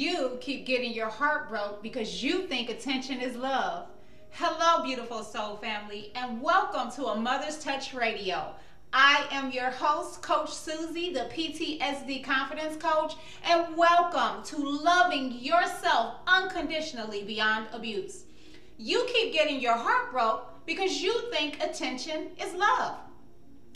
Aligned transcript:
you 0.00 0.38
keep 0.40 0.64
getting 0.64 0.94
your 0.94 1.10
heart 1.10 1.50
broke 1.50 1.82
because 1.82 2.22
you 2.22 2.46
think 2.46 2.70
attention 2.70 3.20
is 3.20 3.36
love. 3.36 3.86
Hello, 4.30 4.82
beautiful 4.82 5.22
soul 5.22 5.56
family, 5.56 6.10
and 6.14 6.40
welcome 6.40 6.90
to 6.92 7.08
a 7.08 7.20
Mother's 7.20 7.62
Touch 7.62 7.92
Radio. 7.92 8.54
I 8.94 9.26
am 9.30 9.52
your 9.52 9.68
host, 9.70 10.22
Coach 10.22 10.54
Susie, 10.54 11.12
the 11.12 11.28
PTSD 11.30 12.24
Confidence 12.24 12.82
Coach, 12.82 13.12
and 13.44 13.76
welcome 13.76 14.42
to 14.44 14.56
loving 14.56 15.32
yourself 15.32 16.14
unconditionally 16.26 17.24
beyond 17.24 17.66
abuse. 17.74 18.24
You 18.78 19.06
keep 19.12 19.34
getting 19.34 19.60
your 19.60 19.76
heart 19.76 20.12
broke 20.12 20.64
because 20.64 21.02
you 21.02 21.30
think 21.30 21.62
attention 21.62 22.28
is 22.42 22.54
love. 22.54 22.96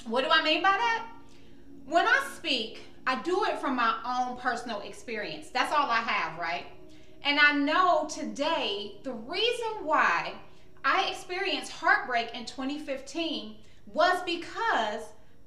What 0.06 0.24
do 0.24 0.30
I 0.30 0.42
mean 0.42 0.62
by 0.62 0.70
that? 0.70 1.06
When 1.84 2.06
I 2.06 2.30
speak, 2.34 2.80
I 3.06 3.20
do 3.22 3.44
it 3.44 3.58
from 3.58 3.76
my 3.76 3.94
own 4.06 4.36
personal 4.38 4.80
experience. 4.80 5.50
That's 5.50 5.72
all 5.72 5.90
I 5.90 6.00
have, 6.00 6.38
right? 6.38 6.66
And 7.22 7.38
I 7.38 7.52
know 7.52 8.06
today 8.08 8.96
the 9.02 9.12
reason 9.12 9.84
why 9.84 10.34
I 10.84 11.08
experienced 11.10 11.72
heartbreak 11.72 12.34
in 12.34 12.44
2015 12.44 13.56
was 13.92 14.22
because 14.24 15.02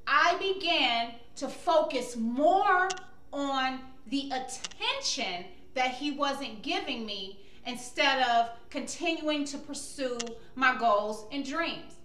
I 0.06 0.36
began 0.40 1.14
to 1.38 1.48
focus 1.48 2.16
more 2.16 2.90
on 3.34 3.80
the 4.08 4.32
attention 4.32 5.46
that 5.74 5.92
he 5.92 6.12
wasn't 6.12 6.62
giving 6.62 7.06
me 7.06 7.40
instead 7.66 8.26
of 8.28 8.50
continuing 8.70 9.46
to 9.46 9.58
pursue 9.58 10.18
my 10.56 10.78
goals 10.78 11.26
and 11.32 11.46
dreams. 11.46 11.96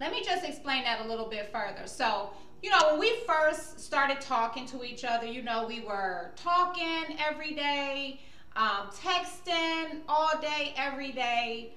Let 0.00 0.12
me 0.12 0.22
just 0.24 0.44
explain 0.44 0.84
that 0.84 1.04
a 1.04 1.08
little 1.08 1.28
bit 1.28 1.50
further. 1.52 1.86
So, 1.86 2.30
you 2.62 2.70
know, 2.70 2.90
when 2.90 3.00
we 3.00 3.20
first 3.26 3.80
started 3.80 4.20
talking 4.20 4.66
to 4.66 4.84
each 4.84 5.04
other, 5.04 5.26
you 5.26 5.42
know, 5.42 5.66
we 5.66 5.80
were 5.80 6.32
talking 6.36 7.16
every 7.18 7.54
day, 7.54 8.20
um, 8.56 8.88
texting 8.94 10.00
all 10.08 10.32
day, 10.40 10.74
every 10.76 11.12
day. 11.12 11.74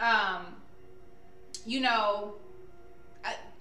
Um, 0.00 0.46
you 1.66 1.80
know, 1.80 2.34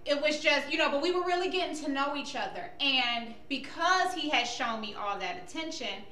it 0.05 0.19
was 0.21 0.39
just, 0.39 0.71
you 0.71 0.77
know, 0.77 0.89
but 0.89 1.01
we 1.01 1.11
were 1.11 1.23
really 1.23 1.49
getting 1.49 1.75
to 1.83 1.91
know 1.91 2.15
each 2.15 2.35
other. 2.35 2.71
And 2.79 3.33
because 3.49 4.13
he 4.13 4.29
had 4.29 4.47
shown 4.47 4.81
me 4.81 4.95
all 4.95 5.19
that 5.19 5.37
attention 5.43 6.03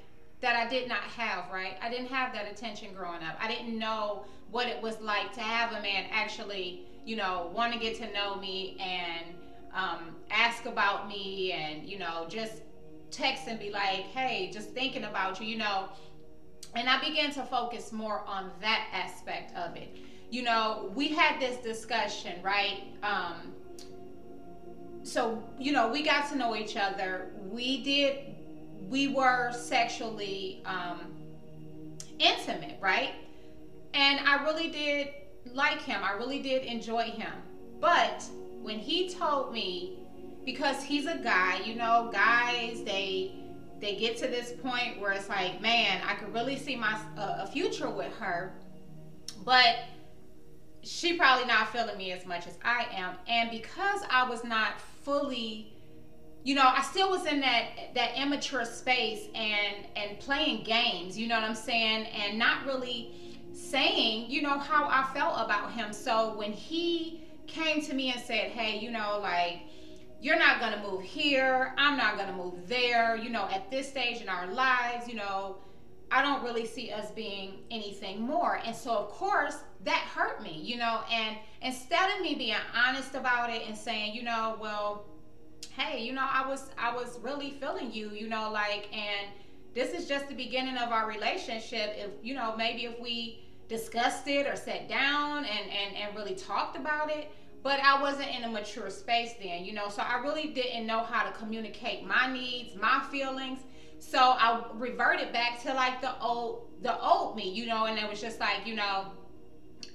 that 0.42 0.56
I 0.56 0.70
did 0.70 0.88
not 0.88 1.02
have, 1.02 1.46
right? 1.52 1.78
I 1.82 1.90
didn't 1.90 2.08
have 2.08 2.34
that 2.34 2.50
attention 2.52 2.94
growing 2.94 3.24
up. 3.24 3.38
I 3.42 3.48
didn't 3.48 3.78
know 3.78 4.26
what 4.52 4.68
it 4.68 4.82
was 4.82 5.00
like 5.02 5.34
to 5.34 5.42
have 5.42 5.72
a 5.74 5.82
man 5.82 6.06
actually, 6.12 6.82
you 7.06 7.16
know, 7.16 7.52
want 7.54 7.74
to 7.74 7.80
get 7.80 7.98
to 7.98 8.12
know 8.14 8.36
me 8.36 8.78
and 8.80 9.36
um, 9.74 10.16
ask 10.32 10.66
about 10.66 11.08
me 11.08 11.52
and, 11.52 11.88
you 11.88 12.00
know, 12.00 12.26
just 12.30 12.62
text 13.12 13.48
and 13.48 13.60
be 13.60 13.72
like, 13.72 14.06
hey, 14.14 14.52
just 14.54 14.70
thinking 14.72 15.04
about 15.04 15.40
you, 15.40 15.48
you 15.48 15.58
know. 15.58 15.90
And 16.76 16.88
I 16.88 17.00
began 17.00 17.32
to 17.32 17.44
focus 17.44 17.92
more 17.92 18.24
on 18.28 18.52
that 18.62 18.88
aspect 18.94 19.56
of 19.56 19.76
it. 19.76 19.98
You 20.30 20.44
know, 20.44 20.92
we 20.94 21.10
had 21.10 21.40
this 21.40 21.58
discussion, 21.64 22.42
right? 22.44 22.84
Um, 23.02 23.54
so 25.04 25.42
you 25.58 25.72
know 25.72 25.88
we 25.88 26.04
got 26.04 26.30
to 26.30 26.36
know 26.36 26.56
each 26.56 26.76
other 26.76 27.32
we 27.50 27.84
did 27.84 28.18
we 28.90 29.08
were 29.08 29.52
sexually 29.52 30.62
um, 30.66 31.00
intimate 32.20 32.78
right 32.82 33.14
and 33.94 34.20
i 34.28 34.44
really 34.44 34.70
did 34.70 35.10
like 35.54 35.82
him 35.82 36.02
i 36.04 36.12
really 36.14 36.42
did 36.42 36.64
enjoy 36.64 37.04
him 37.04 37.32
but 37.80 38.24
when 38.70 38.80
he 38.80 39.10
told 39.10 39.52
me 39.52 39.98
because 40.46 40.84
he's 40.84 41.08
a 41.08 41.18
guy 41.18 41.60
you 41.66 41.76
know 41.76 42.10
guys 42.14 42.84
they 42.84 43.34
they 43.80 43.96
get 43.96 44.16
to 44.16 44.28
this 44.28 44.54
point 44.62 45.00
where 45.02 45.12
it's 45.12 45.28
like 45.28 45.60
man 45.60 46.00
i 46.08 46.14
could 46.14 46.32
really 46.34 46.56
see 46.56 46.76
my 46.76 46.94
uh, 47.18 47.38
a 47.40 47.48
future 47.48 47.90
with 47.90 48.16
her 48.18 48.54
but 49.44 49.78
she 50.82 51.18
probably 51.18 51.46
not 51.46 51.72
feeling 51.72 51.98
me 51.98 52.12
as 52.12 52.26
much 52.26 52.48
as 52.48 52.58
I 52.64 52.86
am. 52.94 53.16
And 53.28 53.52
because 53.52 54.02
I 54.10 54.28
was 54.28 54.44
not 54.44 54.80
fully 55.04 55.74
you 56.42 56.56
know, 56.56 56.64
I 56.66 56.82
still 56.84 57.10
was 57.10 57.26
in 57.26 57.42
that 57.42 57.94
that 57.96 58.18
immature 58.18 58.64
space 58.64 59.26
and 59.36 59.86
and 59.98 60.18
playing 60.20 60.64
games, 60.64 61.18
you 61.18 61.28
know 61.28 61.36
what 61.36 61.44
I'm 61.44 61.54
saying, 61.54 62.06
and 62.06 62.40
not 62.40 62.66
really 62.66 63.12
saying, 63.52 64.32
you 64.32 64.42
know, 64.42 64.58
how 64.58 64.86
I 64.86 65.14
felt 65.14 65.36
about 65.44 65.74
him. 65.74 65.92
So 65.92 66.34
when 66.38 66.54
he 66.54 67.29
came 67.50 67.82
to 67.82 67.94
me 67.94 68.12
and 68.12 68.22
said, 68.22 68.52
"Hey, 68.52 68.80
you 68.80 68.92
know, 68.92 69.20
like 69.22 69.60
you're 70.22 70.40
not 70.40 70.60
going 70.60 70.74
to 70.74 70.82
move 70.82 71.02
here, 71.02 71.74
I'm 71.78 71.98
not 71.98 72.18
going 72.18 72.28
to 72.28 72.34
move 72.34 72.68
there, 72.68 73.16
you 73.16 73.30
know, 73.30 73.48
at 73.52 73.72
this 73.72 73.88
stage 73.88 74.22
in 74.22 74.28
our 74.28 74.48
lives, 74.48 75.08
you 75.08 75.16
know, 75.16 75.58
I 76.12 76.22
don't 76.22 76.44
really 76.44 76.66
see 76.66 76.92
us 76.92 77.12
being 77.12 77.60
anything 77.72 78.22
more. 78.22 78.60
And 78.66 78.76
so, 78.76 78.92
of 78.92 79.10
course, 79.10 79.58
that 79.86 80.10
hurt 80.14 80.42
me, 80.42 80.60
you 80.62 80.78
know. 80.78 81.02
And 81.12 81.38
instead 81.62 82.10
of 82.16 82.22
me 82.22 82.36
being 82.36 82.56
honest 82.76 83.16
about 83.16 83.50
it 83.50 83.64
and 83.68 83.78
saying, 83.78 84.14
you 84.16 84.24
know, 84.24 84.58
well, 84.60 85.06
hey, 85.72 86.04
you 86.04 86.14
know, 86.14 86.28
I 86.28 86.48
was 86.48 86.72
I 86.78 86.94
was 86.94 87.20
really 87.22 87.52
feeling 87.52 87.94
you, 87.94 88.10
you 88.10 88.28
know, 88.28 88.52
like, 88.52 88.90
and 88.92 89.30
this 89.76 89.94
is 89.94 90.08
just 90.08 90.28
the 90.28 90.36
beginning 90.36 90.78
of 90.78 90.92
our 90.92 91.08
relationship. 91.08 91.94
If 91.96 92.10
you 92.24 92.34
know, 92.34 92.56
maybe 92.58 92.86
if 92.86 93.00
we 93.00 93.46
discussed 93.68 94.28
it 94.28 94.48
or 94.48 94.56
sat 94.56 94.90
down 94.90 95.46
and 95.46 95.70
and 95.70 95.96
and 95.96 96.16
really 96.16 96.36
talked 96.36 96.76
about 96.76 97.12
it. 97.12 97.32
But 97.62 97.80
I 97.82 98.02
wasn't 98.02 98.34
in 98.36 98.44
a 98.44 98.50
mature 98.50 98.90
space 98.90 99.34
then, 99.42 99.66
you 99.66 99.74
know, 99.74 99.90
so 99.90 100.02
I 100.02 100.20
really 100.20 100.48
didn't 100.48 100.88
know 100.88 101.00
how 101.04 101.30
to 101.30 101.38
communicate 101.38 102.06
my 102.06 102.32
needs, 102.32 102.76
my 102.76 103.06
feelings. 103.12 103.60
So 104.00 104.18
I 104.18 104.64
reverted 104.76 105.34
back 105.34 105.62
to 105.64 105.74
like 105.74 106.02
the 106.02 106.18
old 106.22 106.68
the 106.82 106.98
old 107.02 107.36
me, 107.36 107.52
you 107.52 107.66
know, 107.66 107.86
and 107.86 108.00
it 108.00 108.10
was 108.10 108.22
just 108.22 108.40
like, 108.40 108.66
you 108.66 108.76
know, 108.76 109.08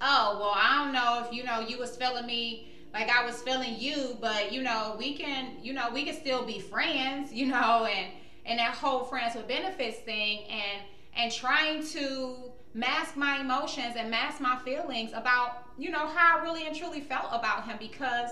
oh 0.01 0.37
well 0.39 0.53
I 0.55 0.85
don't 0.85 0.93
know 0.93 1.25
if 1.27 1.35
you 1.35 1.45
know 1.45 1.61
you 1.61 1.79
was 1.79 1.97
feeling 1.97 2.27
me 2.27 2.69
like 2.93 3.09
I 3.09 3.25
was 3.25 3.41
feeling 3.43 3.77
you, 3.79 4.19
but 4.21 4.53
you 4.53 4.63
know, 4.63 4.97
we 4.99 5.17
can 5.17 5.57
you 5.63 5.73
know, 5.73 5.89
we 5.93 6.05
can 6.05 6.15
still 6.15 6.45
be 6.45 6.61
friends, 6.61 7.33
you 7.39 7.47
know, 7.47 7.87
and 7.91 8.13
and 8.45 8.59
that 8.59 8.75
whole 8.75 9.05
friends 9.05 9.35
with 9.35 9.49
benefits 9.49 9.99
thing 10.01 10.45
and 10.51 10.83
and 11.17 11.33
trying 11.33 11.87
to 11.89 12.53
mask 12.75 13.17
my 13.17 13.41
emotions 13.41 13.95
and 13.97 14.11
mask 14.11 14.41
my 14.41 14.59
feelings 14.65 15.13
about, 15.15 15.64
you 15.79 15.91
know, 15.91 16.07
how 16.07 16.39
I 16.39 16.43
really 16.43 16.67
and 16.67 16.77
truly 16.77 17.01
felt 17.01 17.29
about 17.33 17.65
him 17.65 17.77
because 17.79 18.31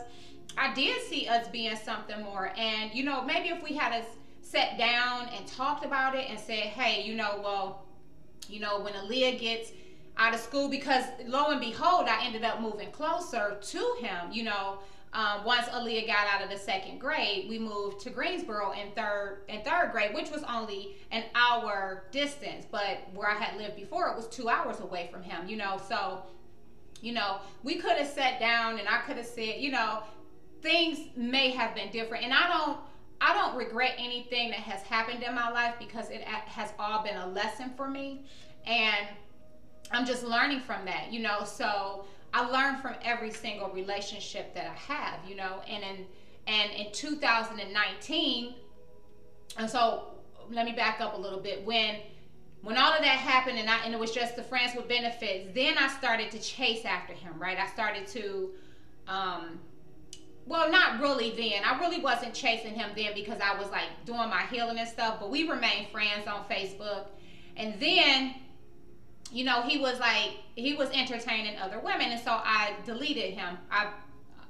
I 0.57 0.73
did 0.75 1.03
see 1.03 1.29
us 1.29 1.49
being 1.49 1.77
something 1.77 2.23
more. 2.23 2.53
And, 2.57 2.93
you 2.95 3.05
know, 3.05 3.23
maybe 3.23 3.49
if 3.49 3.63
we 3.63 3.75
had 3.75 3.93
a 3.93 4.05
sat 4.43 4.77
down 4.77 5.29
and 5.35 5.47
talked 5.47 5.85
about 5.85 6.15
it 6.15 6.29
and 6.29 6.39
said, 6.39 6.65
hey, 6.65 7.03
you 7.03 7.15
know, 7.15 7.41
well, 7.43 7.87
you 8.49 8.61
know, 8.61 8.81
when 8.81 8.93
Aaliyah 8.93 9.41
gets 9.41 9.73
out 10.19 10.35
of 10.35 10.41
school, 10.41 10.69
because 10.69 11.05
lo 11.27 11.51
and 11.51 11.61
behold, 11.61 12.07
I 12.07 12.25
ended 12.25 12.45
up 12.45 12.61
moving 12.61 12.91
closer 12.91 13.57
to 13.61 13.97
him, 14.01 14.31
you 14.31 14.45
know. 14.45 14.79
Um, 15.15 15.45
once 15.45 15.67
Aaliyah 15.67 16.07
got 16.07 16.27
out 16.27 16.43
of 16.43 16.49
the 16.49 16.57
second 16.57 16.99
grade, 16.99 17.47
we 17.47 17.59
moved 17.59 18.01
to 18.01 18.11
Greensboro 18.11 18.73
in 18.73 18.93
third 18.93 19.43
in 19.49 19.61
third 19.63 19.91
grade, 19.93 20.15
which 20.15 20.31
was 20.31 20.43
only 20.45 20.97
an 21.11 21.25
hour 21.35 22.05
distance. 22.13 22.67
But 22.71 23.01
where 23.13 23.29
I 23.29 23.35
had 23.35 23.59
lived 23.59 23.77
before, 23.77 24.09
it 24.09 24.17
was 24.17 24.27
two 24.29 24.49
hours 24.49 24.81
away 24.81 25.11
from 25.13 25.23
him. 25.23 25.47
You 25.47 25.57
know, 25.57 25.79
so 25.87 26.23
you 27.03 27.13
know 27.13 27.41
we 27.63 27.75
could 27.77 27.99
have 27.99 28.09
sat 28.09 28.41
down 28.41 28.79
and 28.79 28.89
I 28.89 28.99
could 29.03 29.19
have 29.19 29.27
said, 29.27 29.61
you 29.61 29.71
know, 29.71 30.03
things 30.63 30.99
may 31.17 31.51
have 31.51 31.75
been 31.75 31.91
different. 31.91 32.25
And 32.25 32.33
I 32.33 32.49
don't 32.49 32.79
I 33.21 33.35
don't 33.35 33.57
regret 33.57 33.95
anything 33.99 34.51
that 34.51 34.61
has 34.61 34.83
happened 34.83 35.23
in 35.23 35.35
my 35.35 35.51
life 35.51 35.75
because 35.79 36.11
it 36.11 36.23
has 36.23 36.73
all 36.79 37.05
been 37.05 37.17
a 37.17 37.29
lesson 37.29 37.73
for 37.77 37.89
me. 37.89 38.25
And 38.67 39.07
I'm 39.93 40.05
just 40.05 40.25
learning 40.25 40.61
from 40.61 40.85
that, 40.87 41.13
you 41.13 41.21
know. 41.21 41.45
So 41.45 42.07
I 42.35 42.49
learned 42.49 42.81
from 42.81 42.95
every 43.03 43.31
single 43.31 43.71
relationship 43.71 44.55
that 44.55 44.67
I 44.67 44.93
have, 44.93 45.21
you 45.29 45.37
know. 45.37 45.63
And 45.69 45.85
in 45.85 46.07
and 46.49 46.73
in 46.73 46.91
2019, 46.93 48.55
and 49.57 49.71
so 49.71 50.15
let 50.51 50.67
me 50.67 50.73
back 50.73 51.01
up 51.01 51.17
a 51.17 51.21
little 51.21 51.41
bit. 51.41 51.65
When 51.65 51.97
when 52.63 52.79
all 52.79 52.93
of 52.93 53.01
that 53.01 53.19
happened 53.19 53.59
and 53.59 53.69
I 53.69 53.85
and 53.85 53.93
it 53.93 54.01
was 54.01 54.13
just 54.13 54.37
the 54.37 54.43
friends 54.43 54.75
with 54.77 54.89
benefits, 54.89 55.49
then 55.55 55.77
I 55.79 55.89
started 55.89 56.31
to 56.31 56.39
chase 56.39 56.85
after 56.85 57.13
him, 57.13 57.35
right? 57.39 57.59
I 57.59 57.67
started 57.67 58.07
to 58.09 58.51
um 59.09 59.59
well, 60.45 60.71
not 60.71 61.01
really 61.01 61.31
then. 61.31 61.63
I 61.65 61.79
really 61.79 62.01
wasn't 62.01 62.35
chasing 62.35 62.75
him 62.75 62.91
then 62.97 63.13
because 63.15 63.41
I 63.41 63.57
was 63.59 63.71
like 63.71 64.05
doing 64.05 64.29
my 64.29 64.43
healing 64.51 64.79
and 64.79 64.89
stuff, 64.89 65.19
but 65.21 65.31
we 65.31 65.49
remained 65.49 65.89
friends 65.93 66.27
on 66.27 66.45
Facebook. 66.45 67.07
And 67.57 67.79
then, 67.79 68.35
you 69.31 69.45
know, 69.45 69.63
he 69.63 69.79
was 69.79 70.01
like, 70.01 70.33
he 70.57 70.75
was 70.75 70.91
entertaining 70.91 71.59
other 71.59 71.79
women. 71.79 72.11
And 72.11 72.21
so 72.21 72.33
I 72.33 72.75
deleted 72.85 73.35
him. 73.35 73.57
I, 73.71 73.93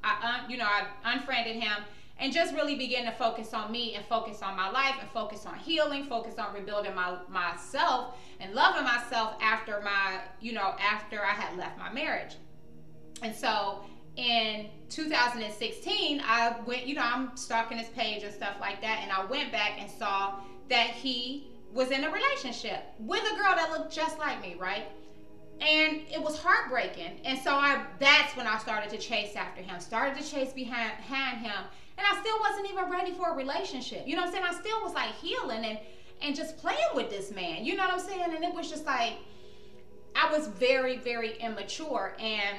I 0.02 0.46
you 0.48 0.56
know, 0.56 0.64
I 0.64 0.86
unfriended 1.04 1.56
him 1.56 1.84
and 2.22 2.32
just 2.32 2.54
really 2.54 2.76
begin 2.76 3.04
to 3.04 3.10
focus 3.10 3.52
on 3.52 3.72
me 3.72 3.96
and 3.96 4.04
focus 4.06 4.42
on 4.42 4.56
my 4.56 4.70
life 4.70 4.94
and 5.00 5.10
focus 5.10 5.44
on 5.44 5.58
healing, 5.58 6.04
focus 6.04 6.38
on 6.38 6.54
rebuilding 6.54 6.94
my 6.94 7.16
myself 7.28 8.16
and 8.38 8.54
loving 8.54 8.84
myself 8.84 9.34
after 9.42 9.80
my, 9.80 10.20
you 10.40 10.52
know, 10.52 10.76
after 10.80 11.20
I 11.20 11.32
had 11.32 11.58
left 11.58 11.76
my 11.78 11.92
marriage. 11.92 12.36
And 13.22 13.34
so 13.34 13.80
in 14.14 14.68
2016, 14.88 16.22
I 16.24 16.54
went, 16.64 16.86
you 16.86 16.94
know, 16.94 17.02
I'm 17.02 17.36
stalking 17.36 17.76
his 17.76 17.88
page 17.88 18.22
and 18.22 18.32
stuff 18.32 18.54
like 18.60 18.80
that, 18.82 19.00
and 19.02 19.10
I 19.10 19.24
went 19.24 19.50
back 19.50 19.80
and 19.80 19.90
saw 19.90 20.34
that 20.68 20.90
he 20.90 21.48
was 21.72 21.90
in 21.90 22.04
a 22.04 22.10
relationship 22.10 22.84
with 23.00 23.22
a 23.32 23.36
girl 23.36 23.56
that 23.56 23.70
looked 23.72 23.92
just 23.92 24.18
like 24.20 24.40
me, 24.40 24.54
right? 24.60 24.84
And 25.60 26.02
it 26.12 26.22
was 26.22 26.38
heartbreaking. 26.38 27.20
And 27.24 27.38
so 27.38 27.52
I 27.52 27.84
that's 27.98 28.36
when 28.36 28.46
I 28.46 28.58
started 28.58 28.90
to 28.90 28.98
chase 28.98 29.34
after 29.34 29.60
him, 29.62 29.80
started 29.80 30.22
to 30.22 30.28
chase 30.28 30.52
behind, 30.52 30.92
behind 30.98 31.38
him. 31.38 31.64
And 32.02 32.18
I 32.18 32.20
still 32.20 32.38
wasn't 32.40 32.70
even 32.70 32.90
ready 32.90 33.12
for 33.12 33.30
a 33.30 33.36
relationship. 33.36 34.06
You 34.06 34.16
know 34.16 34.22
what 34.22 34.28
I'm 34.28 34.34
saying? 34.34 34.44
I 34.48 34.54
still 34.54 34.82
was 34.82 34.94
like 34.94 35.14
healing 35.14 35.64
and 35.64 35.78
and 36.20 36.36
just 36.36 36.56
playing 36.58 36.78
with 36.94 37.10
this 37.10 37.32
man. 37.32 37.64
You 37.64 37.76
know 37.76 37.84
what 37.84 37.94
I'm 37.94 38.00
saying? 38.00 38.34
And 38.34 38.44
it 38.44 38.54
was 38.54 38.68
just 38.70 38.86
like 38.86 39.14
I 40.14 40.30
was 40.36 40.48
very, 40.48 40.96
very 40.98 41.36
immature 41.38 42.16
and 42.18 42.58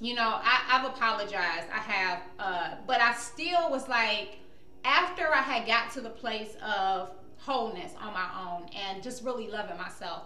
you 0.00 0.14
know, 0.14 0.40
I, 0.42 0.62
have 0.68 0.86
apologized. 0.86 1.68
I 1.70 1.78
have, 1.78 2.22
uh, 2.38 2.74
but 2.86 3.02
I 3.02 3.12
still 3.12 3.70
was 3.70 3.86
like, 3.86 4.38
after 4.82 5.28
I 5.28 5.42
had 5.42 5.66
got 5.66 5.90
to 5.92 6.00
the 6.00 6.08
place 6.08 6.56
of 6.64 7.10
wholeness 7.36 7.92
on 8.00 8.14
my 8.14 8.26
own 8.48 8.70
and 8.74 9.02
just 9.02 9.22
really 9.22 9.50
loving 9.50 9.76
myself, 9.76 10.22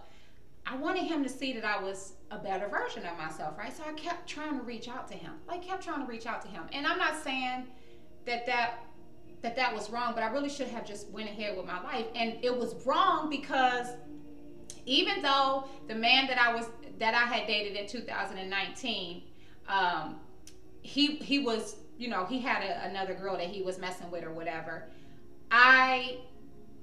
I 0.64 0.76
wanted 0.76 1.02
him 1.02 1.25
to 1.25 1.28
see 1.28 1.52
that 1.55 1.64
I 1.64 1.82
was 1.82 2.12
a 2.31 2.38
better 2.38 2.69
version 2.69 3.05
of 3.05 3.19
myself, 3.19 3.58
right? 3.58 3.76
So 3.76 3.82
I 3.84 3.93
kept 3.94 4.28
trying 4.28 4.56
to 4.56 4.62
reach 4.62 4.88
out 4.88 5.08
to 5.08 5.14
him. 5.14 5.32
Like 5.49 5.64
kept 5.64 5.82
trying 5.82 6.06
to 6.06 6.10
reach 6.10 6.26
out 6.26 6.40
to 6.43 6.49
him. 6.49 6.62
And 6.72 6.87
I'm 6.87 6.99
not 6.99 7.20
saying 7.22 7.67
that 8.26 8.47
that 8.47 8.85
that 9.43 9.56
that 9.56 9.75
was 9.75 9.91
wrong, 9.91 10.12
but 10.15 10.23
I 10.23 10.29
really 10.29 10.49
should 10.49 10.69
have 10.69 10.87
just 10.87 11.11
went 11.11 11.29
ahead 11.29 11.56
with 11.56 11.67
my 11.67 11.82
life. 11.82 12.06
And 12.15 12.38
it 12.43 12.56
was 12.56 12.75
wrong 12.87 13.29
because 13.29 13.88
even 14.87 15.21
though 15.23 15.69
the 15.87 15.94
man 15.94 16.26
that 16.29 16.41
I 16.41 16.55
was 16.55 16.67
that 16.99 17.15
I 17.15 17.26
had 17.26 17.47
dated 17.47 17.76
in 17.76 17.87
2019, 17.87 19.23
um, 19.69 20.17
he 20.82 21.17
he 21.17 21.41
was 21.41 21.76
you 21.99 22.09
know 22.09 22.25
he 22.25 22.41
had 22.41 22.62
a, 22.62 22.88
another 22.88 23.15
girl 23.15 23.37
that 23.37 23.49
he 23.49 23.62
was 23.62 23.79
messing 23.79 24.11
with 24.11 24.25
or 24.25 24.32
whatever. 24.32 24.85
I 25.50 26.19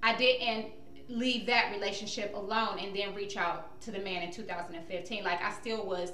I 0.04 0.16
didn't 0.16 0.68
leave 1.10 1.46
that 1.48 1.72
relationship 1.72 2.34
alone 2.36 2.80
and 2.80 2.96
then 2.96 3.14
reach 3.14 3.38
out 3.38 3.82
to 3.82 3.92
the 3.92 4.00
man 4.00 4.24
in 4.24 4.32
2015. 4.32 5.24
Like 5.24 5.42
I 5.42 5.52
still 5.52 5.86
was 5.86 6.12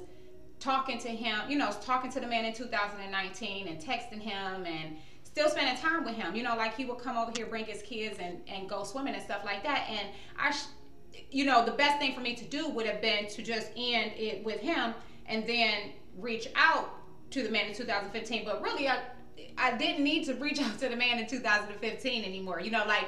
talking 0.59 0.97
to 0.99 1.09
him, 1.09 1.49
you 1.49 1.57
know, 1.57 1.71
talking 1.81 2.11
to 2.11 2.19
the 2.19 2.27
man 2.27 2.45
in 2.45 2.53
2019 2.53 3.67
and 3.67 3.79
texting 3.79 4.19
him 4.19 4.65
and 4.65 4.97
still 5.37 5.49
spending 5.51 5.75
time 5.75 6.03
with 6.03 6.15
him. 6.15 6.35
You 6.35 6.41
know, 6.41 6.55
like 6.55 6.75
he 6.75 6.85
would 6.85 6.97
come 6.97 7.15
over 7.15 7.31
here, 7.35 7.45
bring 7.45 7.65
his 7.65 7.83
kids 7.83 8.17
and, 8.19 8.41
and 8.47 8.67
go 8.67 8.83
swimming 8.83 9.13
and 9.13 9.21
stuff 9.21 9.41
like 9.45 9.61
that. 9.63 9.85
And 9.87 10.07
I, 10.35 10.55
you 11.29 11.45
know, 11.45 11.63
the 11.63 11.73
best 11.73 11.99
thing 11.99 12.15
for 12.15 12.21
me 12.21 12.33
to 12.35 12.45
do 12.45 12.69
would 12.69 12.87
have 12.87 13.01
been 13.01 13.27
to 13.27 13.43
just 13.43 13.67
end 13.77 14.13
it 14.15 14.43
with 14.43 14.59
him 14.59 14.95
and 15.27 15.45
then 15.45 15.91
reach 16.17 16.47
out 16.55 16.89
to 17.31 17.43
the 17.43 17.51
man 17.51 17.67
in 17.67 17.75
2015. 17.75 18.45
But 18.45 18.63
really, 18.63 18.87
I, 18.87 18.99
I 19.59 19.77
didn't 19.77 20.03
need 20.03 20.25
to 20.25 20.33
reach 20.33 20.59
out 20.61 20.79
to 20.79 20.89
the 20.89 20.95
man 20.95 21.19
in 21.19 21.27
2015 21.27 22.23
anymore. 22.23 22.59
You 22.59 22.71
know, 22.71 22.85
like 22.87 23.05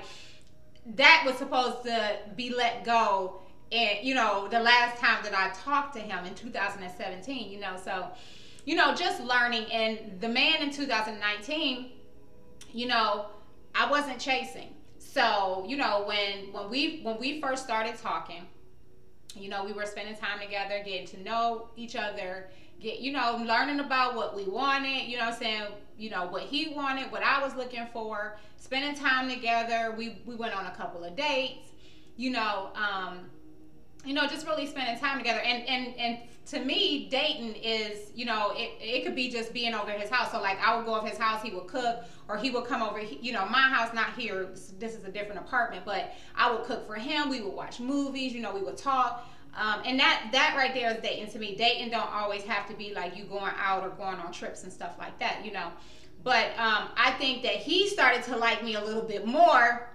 that 0.97 1.23
was 1.25 1.35
supposed 1.35 1.83
to 1.85 2.19
be 2.35 2.53
let 2.53 2.83
go 2.83 3.41
and 3.71 3.99
you 4.01 4.15
know 4.15 4.47
the 4.47 4.59
last 4.59 4.97
time 4.97 5.21
that 5.21 5.35
i 5.35 5.51
talked 5.53 5.93
to 5.93 5.99
him 5.99 6.25
in 6.25 6.33
2017 6.33 7.51
you 7.51 7.59
know 7.59 7.75
so 7.83 8.07
you 8.65 8.75
know 8.75 8.95
just 8.95 9.21
learning 9.21 9.65
and 9.71 10.19
the 10.19 10.27
man 10.27 10.63
in 10.63 10.71
2019 10.71 11.91
you 12.74 12.88
know 12.88 13.27
i 13.75 13.89
wasn't 13.89 14.19
chasing. 14.19 14.74
So 14.98 15.66
you 15.68 15.77
know 15.77 16.04
when 16.07 16.54
when 16.54 16.69
we 16.69 17.01
when 17.01 17.19
we 17.19 17.42
first 17.42 17.63
started 17.63 17.98
talking 17.98 18.45
you 19.36 19.50
know 19.50 19.63
we 19.63 19.74
were 19.74 19.86
spending 19.86 20.16
time 20.16 20.39
together 20.39 20.81
getting 20.83 21.07
to 21.07 21.21
know 21.24 21.69
each 21.75 21.95
other 21.95 22.50
get 22.80 23.00
you 23.00 23.12
know 23.12 23.44
learning 23.45 23.80
about 23.80 24.16
what 24.16 24.36
we 24.36 24.44
wanted 24.44 25.04
you 25.04 25.18
know 25.18 25.25
i'm 25.25 25.33
saying 25.33 25.63
you 25.98 26.10
know 26.10 26.25
what 26.27 26.42
he 26.42 26.74
wanted 26.74 27.12
what 27.12 27.21
i 27.21 27.42
was 27.42 27.54
looking 27.56 27.86
for 27.94 28.38
spending 28.60 28.95
time 28.95 29.30
together. 29.30 29.95
We 29.98 30.22
we 30.25 30.36
went 30.36 30.56
on 30.56 30.65
a 30.68 30.72
couple 30.72 31.04
of 31.04 31.15
dates 31.15 31.69
you 32.18 32.30
know 32.31 32.72
um 32.75 33.30
you 34.06 34.13
know 34.13 34.27
just 34.27 34.45
really 34.45 34.65
spending 34.68 35.00
time 35.00 35.18
together. 35.18 35.39
And 35.39 35.68
and 35.68 35.95
and 35.98 36.18
to 36.50 36.60
me 36.60 37.07
dating 37.10 37.56
is 37.56 38.12
you 38.16 38.25
know 38.25 38.51
it, 38.56 38.72
it 38.81 39.06
could 39.06 39.16
be 39.16 39.30
just 39.30 39.54
being 39.54 39.74
over 39.74 39.92
his 39.92 40.10
house 40.10 40.31
so 40.31 40.42
like 40.42 40.57
i 40.66 40.75
would 40.75 40.86
go 40.86 40.96
over 40.96 41.07
his 41.07 41.18
house 41.18 41.42
he 41.44 41.51
would 41.51 41.68
cook 41.68 42.04
or 42.28 42.38
he 42.38 42.50
would 42.50 42.66
come 42.66 42.81
over 42.81 43.01
you 43.01 43.31
know 43.31 43.46
my 43.48 43.62
house 43.62 43.94
not 43.94 44.13
here 44.18 44.50
this 44.80 44.96
is 44.96 45.04
a 45.04 45.12
different 45.12 45.40
apartment 45.40 45.84
but 45.86 46.13
i 46.36 46.51
would 46.51 46.63
cook 46.63 46.86
for 46.86 46.96
him 46.96 47.30
we 47.30 47.42
would 47.42 47.54
watch 47.54 47.80
movies 47.80 48.34
you 48.34 48.42
know 48.42 48.54
we 48.54 48.62
would 48.62 48.78
talk 48.78 49.28
um, 49.56 49.81
and 49.86 50.00
that 50.00 50.30
that 50.31 50.56
right 50.56 50.74
there 50.74 50.92
is 50.92 51.01
dating 51.01 51.31
to 51.31 51.40
me. 51.40 51.56
Dating 51.56 51.90
don't 51.90 52.12
always 52.12 52.44
have 52.44 52.68
to 52.68 52.74
be 52.75 52.94
like 52.94 53.18
you 53.18 53.25
going 53.25 53.51
out 53.57 53.84
or 53.84 53.90
going 53.90 54.18
on 54.18 54.31
trips 54.31 54.63
and 54.63 54.72
stuff 54.72 54.96
like 54.98 55.18
that, 55.19 55.44
you 55.44 55.51
know. 55.51 55.72
But 56.24 56.48
um, 56.57 56.90
I 56.98 57.16
think 57.18 57.44
that 57.44 57.56
he 57.56 57.88
started 57.88 58.24
to 58.24 58.38
like 58.38 58.63
me 58.63 58.75
a 58.75 58.84
little 58.84 59.01
bit 59.01 59.25
more 59.25 59.90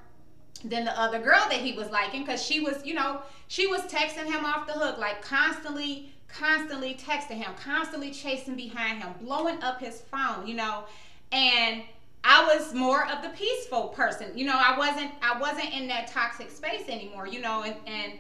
than 0.65 0.85
the 0.85 0.99
other 0.99 1.19
girl 1.19 1.47
that 1.51 1.61
he 1.61 1.73
was 1.73 1.91
liking 1.91 2.23
because 2.23 2.43
she 2.43 2.61
was, 2.61 2.85
you 2.85 2.95
know, 2.95 3.21
she 3.49 3.67
was 3.67 3.83
texting 3.83 4.25
him 4.25 4.45
off 4.45 4.67
the 4.67 4.73
hook, 4.73 4.99
like 4.99 5.23
constantly, 5.23 6.14
constantly 6.39 6.95
texting 6.95 7.37
him, 7.37 7.53
constantly 7.63 8.11
chasing 8.11 8.57
behind 8.57 9.03
him, 9.03 9.13
blowing 9.21 9.63
up 9.63 9.81
his 9.81 10.01
phone, 10.01 10.47
you 10.47 10.55
know. 10.55 10.85
And 11.33 11.83
I 12.25 12.45
was 12.45 12.75
more 12.75 13.07
of 13.07 13.23
the 13.23 13.31
peaceful 13.31 13.89
person, 13.89 14.37
you 14.37 14.47
know. 14.47 14.57
I 14.57 14.77
wasn't, 14.77 15.13
I 15.23 15.39
wasn't 15.39 15.73
in 15.75 15.87
that 15.89 16.09
toxic 16.09 16.51
space 16.51 16.89
anymore, 16.89 17.27
you 17.27 17.41
know, 17.41 17.63
and 17.63 17.77
and 17.87 18.13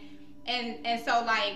and 0.46 0.87
and 0.87 1.05
so 1.05 1.25
like 1.25 1.55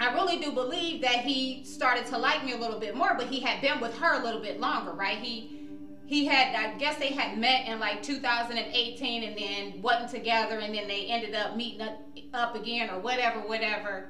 I 0.00 0.12
really 0.12 0.38
do 0.38 0.50
believe 0.50 1.00
that 1.02 1.18
he 1.20 1.64
started 1.64 2.06
to 2.06 2.18
like 2.18 2.44
me 2.44 2.52
a 2.52 2.56
little 2.56 2.80
bit 2.80 2.96
more, 2.96 3.14
but 3.16 3.28
he 3.28 3.40
had 3.40 3.60
been 3.60 3.80
with 3.80 3.96
her 3.98 4.20
a 4.20 4.24
little 4.24 4.40
bit 4.40 4.60
longer, 4.60 4.92
right? 4.92 5.18
He 5.18 5.60
he 6.06 6.26
had 6.26 6.54
I 6.54 6.76
guess 6.76 6.98
they 6.98 7.12
had 7.12 7.38
met 7.38 7.66
in 7.66 7.78
like 7.80 8.02
2018 8.02 9.22
and 9.22 9.38
then 9.38 9.82
wasn't 9.82 10.10
together 10.10 10.58
and 10.58 10.74
then 10.74 10.88
they 10.88 11.06
ended 11.06 11.34
up 11.34 11.56
meeting 11.56 11.80
up, 11.80 12.00
up 12.34 12.54
again 12.56 12.90
or 12.90 12.98
whatever, 12.98 13.40
whatever. 13.40 14.08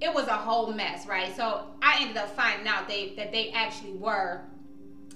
It 0.00 0.12
was 0.14 0.26
a 0.26 0.32
whole 0.32 0.72
mess, 0.72 1.06
right? 1.06 1.34
So 1.36 1.64
I 1.82 1.98
ended 2.00 2.16
up 2.16 2.34
finding 2.34 2.66
out 2.66 2.88
they 2.88 3.12
that 3.16 3.32
they 3.32 3.50
actually 3.50 3.92
were 3.92 4.40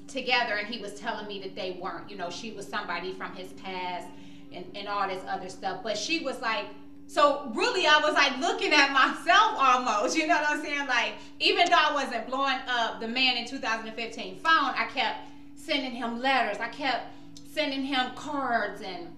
together 0.06 0.54
and 0.54 0.66
he 0.66 0.81
was 0.81 0.94
telling 0.94 1.26
me 1.26 1.40
that 1.40 1.54
they 1.54 1.78
weren't. 1.81 2.10
You 2.10 2.16
know, 2.16 2.31
she 2.31 2.52
was 2.52 2.66
somebody 2.66 3.12
from 3.12 3.34
his 3.34 3.52
past 3.54 4.08
and, 4.52 4.64
and 4.75 4.86
all 4.86 5.08
this 5.08 5.22
other 5.28 5.48
stuff. 5.48 5.81
But 5.82 5.96
she 5.96 6.22
was 6.22 6.40
like 6.40 6.66
so 7.06 7.50
really, 7.54 7.86
I 7.86 8.00
was 8.00 8.14
like 8.14 8.38
looking 8.38 8.72
at 8.72 8.90
myself 8.92 9.56
almost. 9.58 10.16
You 10.16 10.26
know 10.26 10.36
what 10.36 10.50
I'm 10.50 10.62
saying? 10.62 10.87
Like 10.87 11.14
even 11.40 11.69
though 11.69 11.76
I 11.78 11.92
wasn't 11.94 12.26
blowing 12.26 12.58
up 12.66 13.00
the 13.00 13.08
man 13.08 13.37
in 13.37 13.46
2015 13.46 14.37
phone, 14.37 14.44
I 14.52 14.88
kept 14.92 15.28
sending 15.54 15.92
him 15.92 16.20
letters. 16.20 16.58
I 16.60 16.69
kept 16.69 17.06
sending 17.50 17.82
him 17.82 18.10
cards 18.16 18.82
and 18.82 19.08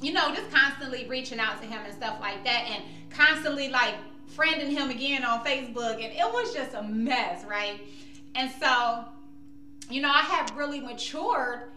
you 0.00 0.12
know 0.12 0.34
just 0.34 0.50
constantly 0.50 1.06
reaching 1.08 1.38
out 1.38 1.60
to 1.60 1.66
him 1.66 1.80
and 1.84 1.94
stuff 1.94 2.18
like 2.20 2.44
that, 2.44 2.66
and 2.68 2.84
constantly 3.10 3.68
like 3.68 3.94
friending 4.36 4.70
him 4.70 4.90
again 4.90 5.24
on 5.24 5.44
Facebook, 5.44 5.94
and 5.94 6.12
it 6.12 6.32
was 6.32 6.52
just 6.54 6.74
a 6.74 6.82
mess, 6.82 7.44
right? 7.44 7.80
And 8.34 8.50
so, 8.60 9.04
you 9.90 10.00
know, 10.00 10.10
I 10.10 10.22
have 10.22 10.56
really 10.56 10.80
matured 10.80 11.70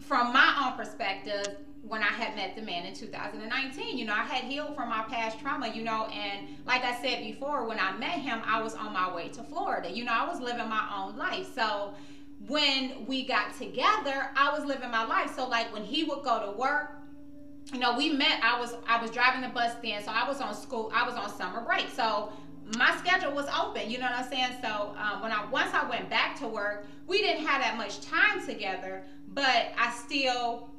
from 0.00 0.32
my 0.32 0.64
own 0.64 0.76
perspective 0.76 1.56
when 1.82 2.02
I 2.02 2.06
had 2.06 2.34
met 2.34 2.56
the 2.56 2.62
man 2.62 2.84
in 2.84 2.94
2019. 2.94 3.96
You 3.96 4.04
know, 4.04 4.12
I 4.12 4.24
had 4.24 4.44
healed 4.44 4.74
from 4.74 4.88
my 4.88 5.02
past 5.02 5.40
trauma, 5.40 5.68
you 5.68 5.84
know, 5.84 6.06
and 6.06 6.48
like 6.66 6.84
I 6.84 7.00
said 7.00 7.22
before, 7.22 7.66
when 7.66 7.78
I 7.78 7.96
met 7.96 8.18
him, 8.18 8.40
I 8.44 8.62
was 8.62 8.74
on 8.74 8.92
my 8.92 9.14
way 9.14 9.28
to 9.28 9.42
Florida. 9.42 9.90
You 9.90 10.04
know, 10.04 10.12
I 10.12 10.26
was 10.26 10.40
living 10.40 10.68
my 10.68 10.88
own 10.94 11.16
life. 11.16 11.54
So 11.54 11.94
when 12.46 13.06
we 13.06 13.24
got 13.24 13.56
together, 13.56 14.30
I 14.36 14.50
was 14.52 14.64
living 14.64 14.90
my 14.90 15.04
life. 15.04 15.34
So 15.34 15.48
like 15.48 15.72
when 15.72 15.84
he 15.84 16.04
would 16.04 16.22
go 16.22 16.52
to 16.52 16.58
work, 16.58 16.98
you 17.72 17.80
know, 17.80 17.96
we 17.96 18.10
met, 18.10 18.40
I 18.42 18.58
was 18.58 18.74
I 18.86 19.00
was 19.00 19.10
driving 19.10 19.40
the 19.42 19.48
bus 19.48 19.74
then, 19.82 20.02
so 20.02 20.10
I 20.12 20.26
was 20.28 20.40
on 20.40 20.54
school, 20.54 20.90
I 20.94 21.06
was 21.06 21.14
on 21.14 21.28
summer 21.30 21.62
break. 21.62 21.88
So 21.90 22.32
my 22.76 22.96
schedule 22.96 23.32
was 23.32 23.46
open, 23.48 23.90
you 23.90 23.98
know 23.98 24.06
what 24.06 24.18
I'm 24.18 24.28
saying? 24.28 24.56
So 24.62 24.94
um, 24.96 25.22
when 25.22 25.32
I 25.32 25.44
once 25.50 25.72
I 25.74 25.88
went 25.88 26.08
back 26.08 26.38
to 26.40 26.46
work, 26.46 26.86
we 27.06 27.18
didn't 27.18 27.44
have 27.44 27.60
that 27.60 27.76
much 27.76 28.00
time 28.00 28.44
together, 28.46 29.02
but 29.34 29.72
I 29.78 29.90
still 29.90 30.70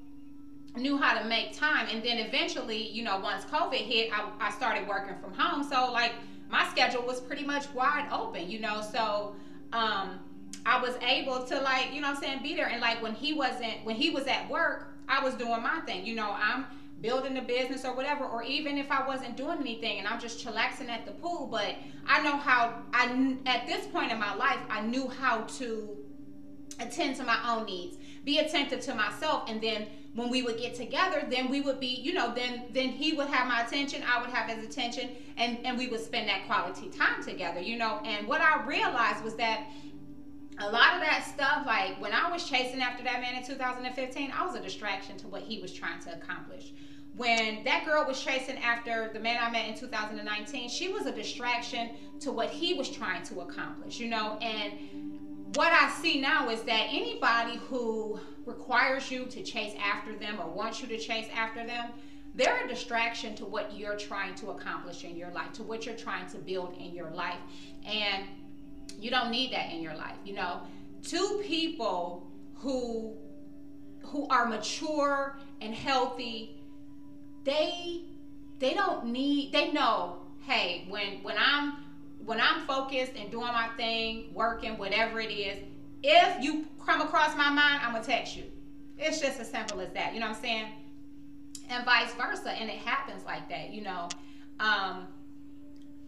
knew 0.77 0.97
how 0.97 1.17
to 1.19 1.27
make 1.27 1.53
time 1.53 1.87
and 1.91 2.03
then 2.03 2.17
eventually 2.19 2.87
you 2.89 3.03
know 3.03 3.19
once 3.19 3.43
covid 3.45 3.79
hit 3.79 4.11
I, 4.13 4.29
I 4.39 4.51
started 4.51 4.87
working 4.87 5.15
from 5.19 5.33
home 5.33 5.63
so 5.63 5.91
like 5.91 6.13
my 6.49 6.67
schedule 6.69 7.03
was 7.03 7.19
pretty 7.19 7.43
much 7.43 7.65
wide 7.73 8.07
open 8.11 8.49
you 8.49 8.59
know 8.59 8.81
so 8.81 9.35
um 9.73 10.19
i 10.65 10.79
was 10.79 10.95
able 11.01 11.43
to 11.45 11.59
like 11.61 11.93
you 11.93 12.01
know 12.01 12.09
i'm 12.09 12.15
saying 12.15 12.43
be 12.43 12.55
there 12.55 12.67
and 12.67 12.79
like 12.79 13.01
when 13.01 13.15
he 13.15 13.33
wasn't 13.33 13.83
when 13.83 13.95
he 13.95 14.11
was 14.11 14.27
at 14.27 14.47
work 14.49 14.93
i 15.07 15.23
was 15.23 15.33
doing 15.35 15.61
my 15.61 15.79
thing 15.85 16.05
you 16.05 16.15
know 16.15 16.35
i'm 16.37 16.65
building 17.01 17.37
a 17.37 17.41
business 17.41 17.85
or 17.85 17.95
whatever 17.95 18.25
or 18.25 18.43
even 18.43 18.77
if 18.77 18.89
i 18.91 19.05
wasn't 19.07 19.35
doing 19.37 19.59
anything 19.59 19.99
and 19.99 20.07
i'm 20.07 20.19
just 20.19 20.43
chillaxing 20.43 20.89
at 20.89 21.05
the 21.05 21.11
pool 21.13 21.47
but 21.49 21.75
i 22.07 22.21
know 22.23 22.37
how 22.37 22.73
i 22.93 23.35
at 23.45 23.67
this 23.67 23.85
point 23.87 24.11
in 24.11 24.19
my 24.19 24.33
life 24.35 24.59
i 24.69 24.81
knew 24.81 25.07
how 25.07 25.41
to 25.41 25.95
attend 26.79 27.15
to 27.15 27.23
my 27.23 27.37
own 27.47 27.65
needs 27.65 27.97
be 28.25 28.39
attentive 28.39 28.79
to 28.79 28.93
myself 28.93 29.49
and 29.49 29.61
then 29.61 29.87
when 30.17 30.31
we 30.31 30.41
would 30.41 30.57
get 30.57 30.73
together, 30.73 31.27
then 31.29 31.47
we 31.47 31.61
would 31.61 31.79
be, 31.79 31.85
you 31.85 32.11
know, 32.11 32.33
then 32.33 32.63
then 32.71 32.89
he 32.89 33.13
would 33.13 33.27
have 33.27 33.47
my 33.47 33.61
attention, 33.61 34.01
I 34.03 34.19
would 34.19 34.31
have 34.31 34.49
his 34.49 34.65
attention, 34.65 35.11
and 35.37 35.59
and 35.63 35.77
we 35.77 35.87
would 35.87 36.03
spend 36.03 36.27
that 36.27 36.47
quality 36.47 36.89
time 36.89 37.23
together, 37.23 37.61
you 37.61 37.77
know. 37.77 38.01
And 38.03 38.27
what 38.27 38.41
I 38.41 38.65
realized 38.65 39.23
was 39.23 39.35
that 39.35 39.67
a 40.59 40.65
lot 40.65 40.95
of 40.95 41.01
that 41.01 41.23
stuff, 41.33 41.65
like 41.65 42.01
when 42.01 42.13
I 42.13 42.31
was 42.31 42.49
chasing 42.49 42.81
after 42.81 43.03
that 43.03 43.21
man 43.21 43.35
in 43.35 43.43
2015, 43.45 44.31
I 44.31 44.45
was 44.45 44.55
a 44.55 44.59
distraction 44.59 45.17
to 45.17 45.27
what 45.27 45.43
he 45.43 45.59
was 45.61 45.71
trying 45.73 45.99
to 46.01 46.13
accomplish. 46.13 46.73
when 47.17 47.63
that 47.63 47.83
girl 47.83 48.05
was 48.05 48.21
chasing 48.23 48.57
after 48.59 49.09
the 49.11 49.19
man 49.19 49.37
I 49.41 49.49
met 49.49 49.67
in 49.67 49.75
2019, 49.75 50.69
she 50.69 50.93
was 50.93 51.07
a 51.07 51.11
distraction 51.11 51.89
to 52.19 52.31
what 52.31 52.49
he 52.49 52.75
was 52.75 52.89
trying 52.89 53.23
to 53.23 53.39
accomplish, 53.41 53.99
you 53.99 54.07
know. 54.07 54.37
And 54.37 55.55
what 55.55 55.73
I 55.73 55.89
see 55.99 56.21
now 56.21 56.49
is 56.49 56.61
that 56.63 56.87
anybody 56.91 57.57
who 57.57 58.19
requires 58.45 59.09
you 59.09 59.25
to 59.25 59.41
chase 59.41 59.73
after 59.83 60.15
them 60.15 60.39
or 60.39 60.47
wants 60.47 60.81
you 60.81 60.87
to 60.89 60.97
chase 60.99 61.27
after 61.35 61.65
them, 61.65 61.89
they're 62.35 62.63
a 62.63 62.67
distraction 62.67 63.35
to 63.37 63.45
what 63.45 63.75
you're 63.75 63.97
trying 63.97 64.35
to 64.35 64.51
accomplish 64.51 65.03
in 65.03 65.15
your 65.15 65.31
life, 65.31 65.51
to 65.53 65.63
what 65.63 65.87
you're 65.87 65.95
trying 65.95 66.27
to 66.27 66.37
build 66.37 66.75
in 66.77 66.93
your 66.93 67.09
life. 67.09 67.39
And 67.83 68.27
you 68.99 69.09
don't 69.11 69.31
need 69.31 69.51
that 69.53 69.71
in 69.71 69.81
your 69.81 69.95
life, 69.95 70.15
you 70.25 70.33
know. 70.33 70.61
Two 71.03 71.41
people 71.45 72.31
who 72.55 73.15
who 74.01 74.27
are 74.29 74.45
mature 74.45 75.37
and 75.61 75.73
healthy, 75.73 76.61
they 77.43 78.03
they 78.59 78.73
don't 78.73 79.05
need 79.05 79.51
they 79.51 79.71
know, 79.71 80.17
hey, 80.41 80.85
when 80.89 81.23
when 81.23 81.35
I'm 81.37 81.73
when 82.25 82.41
I'm 82.41 82.65
focused 82.65 83.13
and 83.15 83.29
doing 83.31 83.47
my 83.47 83.69
thing, 83.77 84.31
working, 84.33 84.77
whatever 84.77 85.19
it 85.19 85.31
is, 85.31 85.59
if 86.03 86.43
you 86.43 86.65
come 86.85 87.01
across 87.01 87.35
my 87.37 87.49
mind, 87.49 87.81
I'm 87.83 87.93
gonna 87.93 88.03
text 88.03 88.35
you. 88.35 88.43
It's 88.97 89.19
just 89.19 89.39
as 89.39 89.49
simple 89.49 89.79
as 89.79 89.91
that. 89.93 90.13
You 90.13 90.19
know 90.19 90.27
what 90.27 90.37
I'm 90.37 90.41
saying? 90.41 90.65
And 91.69 91.85
vice 91.85 92.13
versa. 92.15 92.51
And 92.51 92.69
it 92.69 92.77
happens 92.77 93.23
like 93.25 93.47
that, 93.49 93.71
you 93.71 93.81
know. 93.81 94.09
Um, 94.59 95.07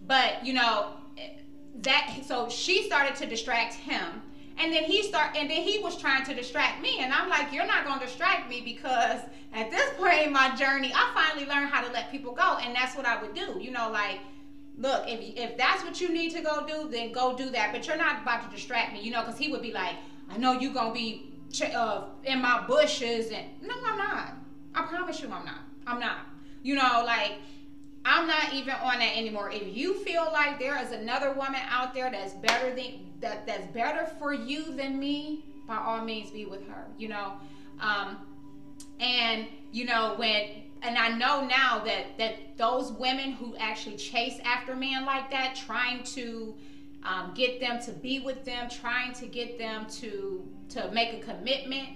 but 0.07 0.43
you 0.45 0.53
know, 0.53 0.93
that 1.83 2.21
so 2.25 2.49
she 2.49 2.83
started 2.83 3.15
to 3.15 3.25
distract 3.25 3.75
him. 3.75 4.21
And 4.57 4.73
then 4.73 4.83
he 4.83 5.03
start 5.03 5.37
and 5.37 5.49
then 5.49 5.61
he 5.61 5.79
was 5.79 5.95
trying 5.97 6.25
to 6.25 6.33
distract 6.33 6.81
me. 6.81 6.97
And 6.99 7.13
i'm 7.13 7.29
like 7.29 7.53
you're 7.53 7.67
not 7.67 7.85
going 7.85 7.99
to 7.99 8.05
distract 8.05 8.49
me 8.49 8.61
because 8.63 9.21
at 9.53 9.71
this 9.71 9.89
point 9.97 10.25
in 10.25 10.33
my 10.33 10.55
journey 10.55 10.91
i 10.93 11.11
finally 11.13 11.47
learned 11.47 11.69
how 11.69 11.81
to 11.85 11.91
let 11.93 12.11
people 12.11 12.33
go. 12.33 12.57
And 12.57 12.75
that's 12.75 12.95
what 12.95 13.05
i 13.05 13.21
would 13.21 13.33
do. 13.33 13.57
You 13.59 13.71
know 13.71 13.89
like 13.91 14.19
look 14.77 15.03
if, 15.07 15.19
if 15.37 15.57
that's 15.57 15.83
what 15.83 15.99
you 15.99 16.09
need 16.09 16.31
to 16.31 16.41
go 16.41 16.65
do 16.65 16.89
then 16.89 17.11
go 17.11 17.35
do 17.35 17.49
that. 17.51 17.71
But 17.71 17.87
you're 17.87 17.97
not 17.97 18.21
about 18.21 18.49
to 18.49 18.55
distract 18.55 18.93
me 18.93 19.01
you 19.01 19.11
know 19.11 19.21
because 19.21 19.37
he 19.37 19.51
would 19.51 19.61
be 19.61 19.71
like 19.71 19.95
i 20.29 20.37
know 20.37 20.53
you're 20.53 20.73
going 20.73 20.89
to 20.89 20.93
be 20.93 21.33
uh, 21.73 22.03
in 22.25 22.41
my 22.41 22.65
bushes 22.67 23.31
and 23.31 23.45
no 23.61 23.73
i'm 23.85 23.97
not. 23.97 24.33
I 24.75 24.83
promise 24.83 25.21
you 25.21 25.31
i'm 25.31 25.45
not. 25.45 25.61
I'm 25.87 25.99
not. 25.99 26.19
You 26.61 26.75
know 26.75 27.03
like 27.05 27.37
I'm 28.05 28.27
not 28.27 28.53
even 28.53 28.73
on 28.75 28.99
that 28.99 29.17
anymore. 29.17 29.51
If 29.51 29.75
you 29.75 29.95
feel 30.03 30.29
like 30.31 30.59
there 30.59 30.81
is 30.81 30.91
another 30.91 31.33
woman 31.33 31.61
out 31.69 31.93
there 31.93 32.09
that's 32.09 32.33
better 32.33 32.73
than 32.73 33.11
that 33.19 33.45
that's 33.45 33.67
better 33.67 34.09
for 34.17 34.33
you 34.33 34.63
than 34.75 34.97
me, 34.99 35.43
by 35.67 35.77
all 35.77 36.03
means 36.03 36.31
be 36.31 36.45
with 36.45 36.67
her, 36.67 36.87
you 36.97 37.09
know. 37.09 37.33
Um, 37.81 38.17
and 38.99 39.47
you 39.71 39.85
know 39.85 40.15
when 40.17 40.63
and 40.81 40.97
I 40.97 41.09
know 41.09 41.45
now 41.45 41.79
that 41.85 42.17
that 42.17 42.57
those 42.57 42.91
women 42.93 43.33
who 43.33 43.55
actually 43.57 43.97
chase 43.97 44.39
after 44.45 44.75
men 44.75 45.05
like 45.05 45.29
that, 45.31 45.55
trying 45.55 46.03
to 46.03 46.55
um, 47.03 47.33
get 47.33 47.59
them 47.59 47.81
to 47.83 47.91
be 47.91 48.19
with 48.19 48.45
them, 48.45 48.69
trying 48.69 49.13
to 49.13 49.25
get 49.25 49.57
them 49.57 49.87
to 49.99 50.47
to 50.69 50.91
make 50.91 51.13
a 51.13 51.19
commitment, 51.19 51.89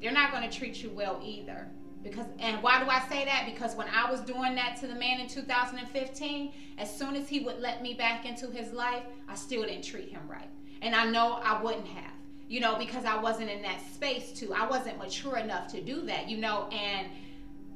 they're 0.00 0.12
not 0.12 0.32
going 0.32 0.48
to 0.48 0.56
treat 0.56 0.82
you 0.82 0.90
well 0.90 1.20
either. 1.24 1.68
Because 2.04 2.26
and 2.38 2.62
why 2.62 2.84
do 2.84 2.90
I 2.90 3.00
say 3.08 3.24
that? 3.24 3.44
Because 3.46 3.74
when 3.74 3.88
I 3.88 4.10
was 4.10 4.20
doing 4.20 4.54
that 4.54 4.76
to 4.80 4.86
the 4.86 4.94
man 4.94 5.20
in 5.20 5.26
2015, 5.26 6.52
as 6.78 6.94
soon 6.94 7.16
as 7.16 7.28
he 7.28 7.40
would 7.40 7.60
let 7.60 7.82
me 7.82 7.94
back 7.94 8.26
into 8.26 8.50
his 8.50 8.72
life, 8.72 9.02
I 9.28 9.34
still 9.34 9.62
didn't 9.62 9.84
treat 9.84 10.10
him 10.10 10.20
right. 10.28 10.48
And 10.82 10.94
I 10.94 11.06
know 11.06 11.40
I 11.42 11.62
wouldn't 11.62 11.86
have, 11.86 12.12
you 12.46 12.60
know, 12.60 12.76
because 12.76 13.06
I 13.06 13.16
wasn't 13.16 13.50
in 13.50 13.62
that 13.62 13.80
space 13.94 14.32
to. 14.32 14.52
I 14.52 14.68
wasn't 14.68 14.98
mature 14.98 15.38
enough 15.38 15.66
to 15.68 15.80
do 15.80 16.02
that, 16.02 16.28
you 16.28 16.36
know, 16.36 16.68
and 16.70 17.08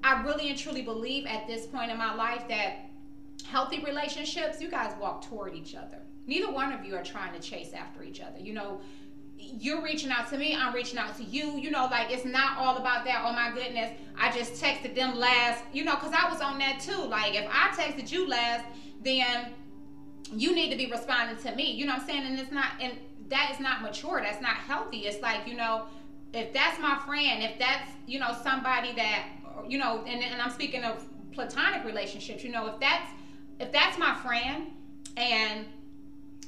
I 0.04 0.22
really 0.22 0.50
and 0.50 0.58
truly 0.58 0.82
believe 0.82 1.26
at 1.26 1.46
this 1.46 1.66
point 1.66 1.90
in 1.90 1.96
my 1.96 2.14
life 2.14 2.46
that 2.48 2.90
healthy 3.46 3.82
relationships, 3.82 4.60
you 4.60 4.70
guys 4.70 4.92
walk 5.00 5.26
toward 5.26 5.54
each 5.54 5.74
other. 5.74 5.98
Neither 6.26 6.50
one 6.52 6.72
of 6.72 6.84
you 6.84 6.94
are 6.94 7.02
trying 7.02 7.32
to 7.32 7.40
chase 7.40 7.72
after 7.72 8.02
each 8.02 8.20
other. 8.20 8.38
You 8.38 8.52
know, 8.52 8.80
you're 9.38 9.82
reaching 9.82 10.10
out 10.10 10.28
to 10.30 10.38
me, 10.38 10.54
I'm 10.54 10.74
reaching 10.74 10.98
out 10.98 11.16
to 11.16 11.24
you. 11.24 11.58
You 11.58 11.70
know, 11.70 11.86
like 11.90 12.10
it's 12.10 12.24
not 12.24 12.58
all 12.58 12.76
about 12.76 13.04
that. 13.04 13.22
Oh 13.24 13.32
my 13.32 13.50
goodness, 13.54 13.92
I 14.18 14.30
just 14.30 14.62
texted 14.62 14.94
them 14.94 15.16
last, 15.16 15.64
you 15.72 15.84
know, 15.84 15.94
because 15.94 16.12
I 16.12 16.30
was 16.30 16.40
on 16.40 16.58
that 16.58 16.80
too. 16.80 17.02
Like 17.04 17.34
if 17.34 17.48
I 17.50 17.68
texted 17.68 18.10
you 18.10 18.28
last, 18.28 18.64
then 19.02 19.52
you 20.32 20.54
need 20.54 20.70
to 20.70 20.76
be 20.76 20.90
responding 20.90 21.36
to 21.44 21.54
me. 21.56 21.72
You 21.72 21.86
know 21.86 21.94
what 21.94 22.02
I'm 22.02 22.08
saying? 22.08 22.26
And 22.26 22.38
it's 22.38 22.52
not, 22.52 22.72
and 22.80 22.98
that 23.28 23.50
is 23.52 23.60
not 23.60 23.82
mature. 23.82 24.20
That's 24.22 24.42
not 24.42 24.56
healthy. 24.56 24.98
It's 24.98 25.22
like, 25.22 25.46
you 25.46 25.56
know, 25.56 25.84
if 26.32 26.52
that's 26.52 26.78
my 26.80 26.98
friend, 27.06 27.42
if 27.42 27.58
that's, 27.58 27.90
you 28.06 28.18
know, 28.18 28.36
somebody 28.42 28.92
that, 28.94 29.28
you 29.66 29.78
know, 29.78 30.04
and, 30.06 30.22
and 30.22 30.40
I'm 30.42 30.50
speaking 30.50 30.84
of 30.84 31.04
platonic 31.32 31.84
relationships, 31.84 32.44
you 32.44 32.50
know, 32.50 32.66
if 32.66 32.80
that's, 32.80 33.10
if 33.60 33.72
that's 33.72 33.98
my 33.98 34.14
friend 34.16 34.68
and 35.16 35.64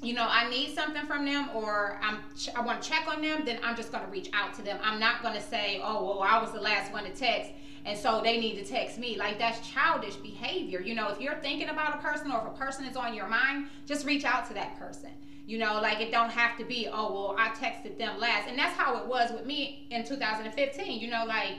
you 0.02 0.14
know, 0.14 0.26
I 0.28 0.48
need 0.48 0.74
something 0.74 1.04
from 1.06 1.26
them 1.26 1.50
or 1.54 1.98
I'm 2.02 2.18
I 2.56 2.62
want 2.62 2.82
to 2.82 2.88
check 2.88 3.06
on 3.06 3.20
them, 3.20 3.44
then 3.44 3.58
I'm 3.62 3.76
just 3.76 3.92
going 3.92 4.04
to 4.04 4.10
reach 4.10 4.30
out 4.32 4.54
to 4.54 4.62
them. 4.62 4.78
I'm 4.82 4.98
not 4.98 5.22
going 5.22 5.34
to 5.34 5.42
say, 5.42 5.80
"Oh, 5.82 6.04
well, 6.04 6.22
I 6.22 6.40
was 6.40 6.52
the 6.52 6.60
last 6.60 6.92
one 6.92 7.04
to 7.04 7.10
text." 7.10 7.52
And 7.84 7.98
so 7.98 8.20
they 8.22 8.38
need 8.38 8.56
to 8.56 8.64
text 8.64 8.98
me. 8.98 9.16
Like 9.16 9.38
that's 9.38 9.66
childish 9.68 10.16
behavior. 10.16 10.80
You 10.80 10.94
know, 10.94 11.08
if 11.08 11.20
you're 11.20 11.36
thinking 11.36 11.68
about 11.68 11.94
a 11.94 11.98
person 11.98 12.30
or 12.30 12.38
if 12.38 12.46
a 12.46 12.58
person 12.58 12.84
is 12.86 12.96
on 12.96 13.14
your 13.14 13.28
mind, 13.28 13.66
just 13.86 14.06
reach 14.06 14.24
out 14.24 14.46
to 14.48 14.54
that 14.54 14.78
person. 14.78 15.10
You 15.46 15.58
know, 15.58 15.80
like 15.80 16.00
it 16.00 16.12
don't 16.12 16.30
have 16.30 16.56
to 16.58 16.64
be, 16.64 16.88
oh 16.90 17.12
well, 17.12 17.36
I 17.38 17.48
texted 17.48 17.98
them 17.98 18.18
last. 18.18 18.48
And 18.48 18.58
that's 18.58 18.76
how 18.76 18.98
it 18.98 19.06
was 19.06 19.32
with 19.32 19.46
me 19.46 19.86
in 19.90 20.04
2015. 20.04 21.00
You 21.00 21.10
know, 21.10 21.24
like 21.26 21.54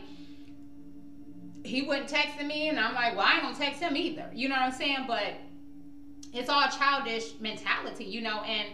he 1.63 1.83
wouldn't 1.83 2.07
text 2.07 2.41
me 2.41 2.69
and 2.69 2.79
I'm 2.79 2.95
like, 2.95 3.15
well, 3.15 3.25
I 3.25 3.33
ain't 3.33 3.43
gonna 3.43 3.55
text 3.55 3.81
him 3.81 3.95
either. 3.95 4.29
You 4.33 4.49
know 4.49 4.55
what 4.55 4.63
I'm 4.63 4.71
saying? 4.71 5.05
But 5.07 5.35
it's 6.33 6.49
all 6.49 6.67
childish 6.69 7.39
mentality, 7.39 8.05
you 8.05 8.21
know, 8.21 8.41
and 8.41 8.67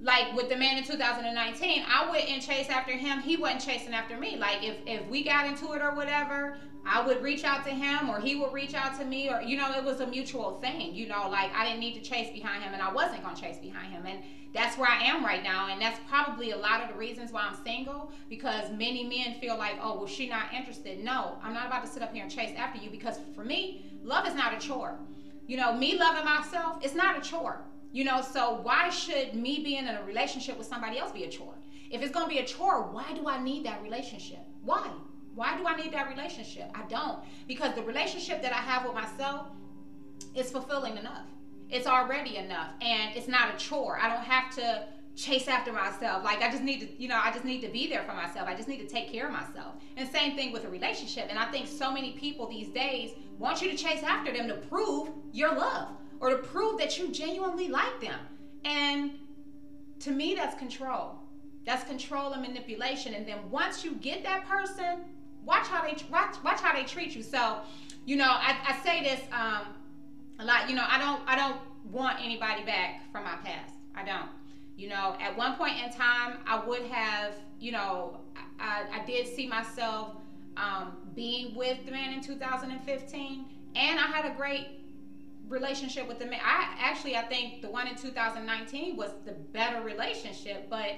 like 0.00 0.34
with 0.34 0.48
the 0.48 0.56
man 0.56 0.76
in 0.76 0.84
2019, 0.84 1.84
I 1.88 2.10
wouldn't 2.10 2.42
chase 2.42 2.68
after 2.68 2.92
him. 2.92 3.20
He 3.20 3.36
wasn't 3.36 3.62
chasing 3.62 3.94
after 3.94 4.18
me. 4.18 4.36
Like 4.36 4.62
if 4.62 4.76
if 4.86 5.06
we 5.08 5.24
got 5.24 5.46
into 5.46 5.72
it 5.72 5.80
or 5.80 5.94
whatever, 5.94 6.58
I 6.86 7.04
would 7.04 7.22
reach 7.22 7.44
out 7.44 7.64
to 7.64 7.70
him 7.70 8.10
or 8.10 8.20
he 8.20 8.36
would 8.36 8.52
reach 8.52 8.74
out 8.74 8.98
to 8.98 9.04
me 9.04 9.30
or 9.30 9.40
you 9.40 9.56
know, 9.56 9.72
it 9.72 9.82
was 9.82 10.00
a 10.00 10.06
mutual 10.06 10.58
thing. 10.60 10.94
You 10.94 11.08
know, 11.08 11.28
like 11.30 11.54
I 11.54 11.64
didn't 11.64 11.80
need 11.80 11.94
to 11.94 12.02
chase 12.02 12.30
behind 12.30 12.62
him 12.62 12.74
and 12.74 12.82
I 12.82 12.92
wasn't 12.92 13.22
to 13.24 13.40
chase 13.40 13.56
behind 13.56 13.92
him. 13.92 14.04
And 14.04 14.18
that's 14.52 14.76
where 14.76 14.90
I 14.90 15.02
am 15.04 15.24
right 15.24 15.42
now 15.42 15.68
and 15.70 15.80
that's 15.80 15.98
probably 16.08 16.50
a 16.50 16.56
lot 16.56 16.82
of 16.82 16.88
the 16.88 16.94
reasons 16.94 17.32
why 17.32 17.48
I'm 17.48 17.56
single 17.64 18.12
because 18.28 18.70
many 18.72 19.04
men 19.04 19.40
feel 19.40 19.56
like, 19.56 19.76
"Oh, 19.80 19.96
well 19.96 20.06
she 20.06 20.28
not 20.28 20.52
interested." 20.52 21.02
No, 21.02 21.38
I'm 21.42 21.54
not 21.54 21.66
about 21.66 21.82
to 21.84 21.90
sit 21.90 22.02
up 22.02 22.12
here 22.12 22.24
and 22.24 22.30
chase 22.30 22.54
after 22.56 22.78
you 22.78 22.90
because 22.90 23.18
for 23.34 23.44
me, 23.44 23.84
love 24.04 24.26
is 24.26 24.34
not 24.34 24.52
a 24.52 24.58
chore. 24.58 24.98
You 25.46 25.56
know, 25.56 25.72
me 25.72 25.98
loving 25.98 26.24
myself, 26.24 26.78
it's 26.82 26.94
not 26.94 27.18
a 27.18 27.20
chore. 27.20 27.62
You 27.92 28.04
know, 28.04 28.22
so 28.22 28.60
why 28.62 28.90
should 28.90 29.34
me 29.34 29.62
being 29.62 29.86
in 29.86 29.94
a 29.94 30.02
relationship 30.04 30.58
with 30.58 30.66
somebody 30.66 30.98
else 30.98 31.12
be 31.12 31.24
a 31.24 31.28
chore? 31.28 31.54
If 31.90 32.02
it's 32.02 32.10
going 32.10 32.26
to 32.26 32.30
be 32.30 32.40
a 32.40 32.44
chore, 32.44 32.90
why 32.90 33.12
do 33.14 33.28
I 33.28 33.40
need 33.40 33.64
that 33.66 33.82
relationship? 33.82 34.40
Why? 34.62 34.90
Why 35.34 35.56
do 35.56 35.66
I 35.66 35.76
need 35.76 35.92
that 35.92 36.08
relationship? 36.08 36.70
I 36.74 36.82
don't. 36.88 37.18
Because 37.46 37.74
the 37.74 37.82
relationship 37.82 38.42
that 38.42 38.52
I 38.52 38.56
have 38.56 38.84
with 38.84 38.94
myself 38.94 39.46
is 40.34 40.50
fulfilling 40.50 40.96
enough. 40.96 41.26
It's 41.70 41.86
already 41.86 42.36
enough. 42.36 42.70
And 42.80 43.16
it's 43.16 43.28
not 43.28 43.54
a 43.54 43.56
chore. 43.56 43.98
I 44.00 44.08
don't 44.08 44.24
have 44.24 44.54
to 44.56 44.86
chase 45.16 45.48
after 45.48 45.72
myself. 45.72 46.24
Like 46.24 46.42
I 46.42 46.50
just 46.50 46.62
need 46.62 46.80
to, 46.80 47.02
you 47.02 47.08
know, 47.08 47.20
I 47.22 47.30
just 47.32 47.44
need 47.44 47.60
to 47.60 47.68
be 47.68 47.88
there 47.88 48.02
for 48.02 48.14
myself. 48.14 48.48
I 48.48 48.54
just 48.54 48.68
need 48.68 48.78
to 48.78 48.86
take 48.86 49.10
care 49.10 49.26
of 49.26 49.32
myself. 49.32 49.74
And 49.96 50.08
same 50.08 50.34
thing 50.36 50.52
with 50.52 50.64
a 50.64 50.68
relationship. 50.68 51.26
And 51.30 51.38
I 51.38 51.46
think 51.46 51.68
so 51.68 51.92
many 51.92 52.12
people 52.12 52.48
these 52.48 52.68
days 52.68 53.12
want 53.38 53.62
you 53.62 53.70
to 53.70 53.76
chase 53.76 54.02
after 54.02 54.32
them 54.32 54.48
to 54.48 54.54
prove 54.54 55.10
your 55.32 55.54
love 55.54 55.88
or 56.20 56.30
to 56.30 56.36
prove 56.36 56.78
that 56.78 56.98
you 56.98 57.10
genuinely 57.12 57.68
like 57.68 58.00
them. 58.00 58.18
And 58.64 59.12
to 60.00 60.10
me, 60.10 60.34
that's 60.34 60.58
control. 60.58 61.16
That's 61.64 61.84
control 61.84 62.32
and 62.32 62.42
manipulation. 62.42 63.14
And 63.14 63.26
then 63.26 63.38
once 63.50 63.84
you 63.84 63.94
get 63.94 64.22
that 64.24 64.46
person, 64.46 65.04
watch 65.44 65.66
how 65.66 65.82
they 65.82 65.96
watch 66.10 66.36
watch 66.44 66.60
how 66.60 66.74
they 66.74 66.84
treat 66.84 67.14
you. 67.14 67.22
So, 67.22 67.60
you 68.04 68.16
know, 68.16 68.28
I, 68.28 68.56
I 68.68 68.84
say 68.84 69.02
this 69.02 69.20
um, 69.32 69.66
a 70.40 70.44
lot. 70.44 70.68
You 70.68 70.76
know, 70.76 70.84
I 70.88 70.98
don't 70.98 71.22
I 71.26 71.36
don't 71.36 71.56
want 71.90 72.18
anybody 72.20 72.64
back 72.64 73.10
from 73.12 73.24
my 73.24 73.36
past. 73.44 73.74
I 73.94 74.04
don't. 74.04 74.28
You 74.76 74.88
know, 74.88 75.16
at 75.20 75.36
one 75.36 75.56
point 75.56 75.74
in 75.82 75.90
time, 75.92 76.38
I 76.46 76.64
would 76.66 76.82
have, 76.86 77.34
you 77.60 77.72
know, 77.72 78.18
I, 78.58 78.84
I 78.92 79.04
did 79.06 79.26
see 79.28 79.46
myself 79.46 80.08
um, 80.56 80.96
being 81.14 81.54
with 81.54 81.84
the 81.84 81.92
man 81.92 82.12
in 82.12 82.20
2015, 82.20 83.44
and 83.76 83.98
I 83.98 84.02
had 84.02 84.24
a 84.24 84.34
great 84.34 84.66
relationship 85.48 86.08
with 86.08 86.18
the 86.18 86.26
man. 86.26 86.40
I 86.42 86.74
actually, 86.78 87.16
I 87.16 87.22
think 87.22 87.62
the 87.62 87.70
one 87.70 87.86
in 87.86 87.94
2019 87.94 88.96
was 88.96 89.10
the 89.24 89.32
better 89.32 89.80
relationship, 89.80 90.68
but 90.68 90.96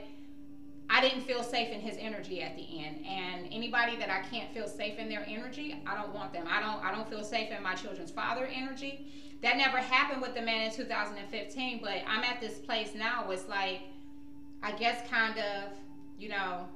I 0.88 1.00
didn't 1.00 1.22
feel 1.22 1.42
safe 1.42 1.70
in 1.70 1.80
his 1.80 1.96
energy 1.98 2.42
at 2.42 2.56
the 2.56 2.84
end. 2.84 3.04
And 3.06 3.48
anybody 3.50 3.96
that 3.96 4.08
I 4.08 4.20
can't 4.28 4.52
feel 4.52 4.68
safe 4.68 4.98
in 4.98 5.08
their 5.08 5.24
energy, 5.26 5.82
I 5.86 5.96
don't 5.96 6.14
want 6.14 6.32
them. 6.32 6.46
I 6.48 6.60
don't. 6.60 6.84
I 6.84 6.94
don't 6.94 7.08
feel 7.08 7.24
safe 7.24 7.50
in 7.50 7.62
my 7.62 7.74
children's 7.74 8.10
father 8.10 8.48
energy. 8.52 9.06
That 9.42 9.56
never 9.56 9.78
happened 9.78 10.22
with 10.22 10.34
the 10.34 10.42
man 10.42 10.70
in 10.70 10.72
2015, 10.72 11.80
but 11.82 12.02
I'm 12.06 12.24
at 12.24 12.40
this 12.40 12.58
place 12.58 12.94
now. 12.94 13.30
It's 13.30 13.48
like, 13.48 13.80
I 14.62 14.72
guess, 14.72 15.06
kind 15.10 15.38
of, 15.38 15.70
you 16.18 16.30
know, 16.30 16.66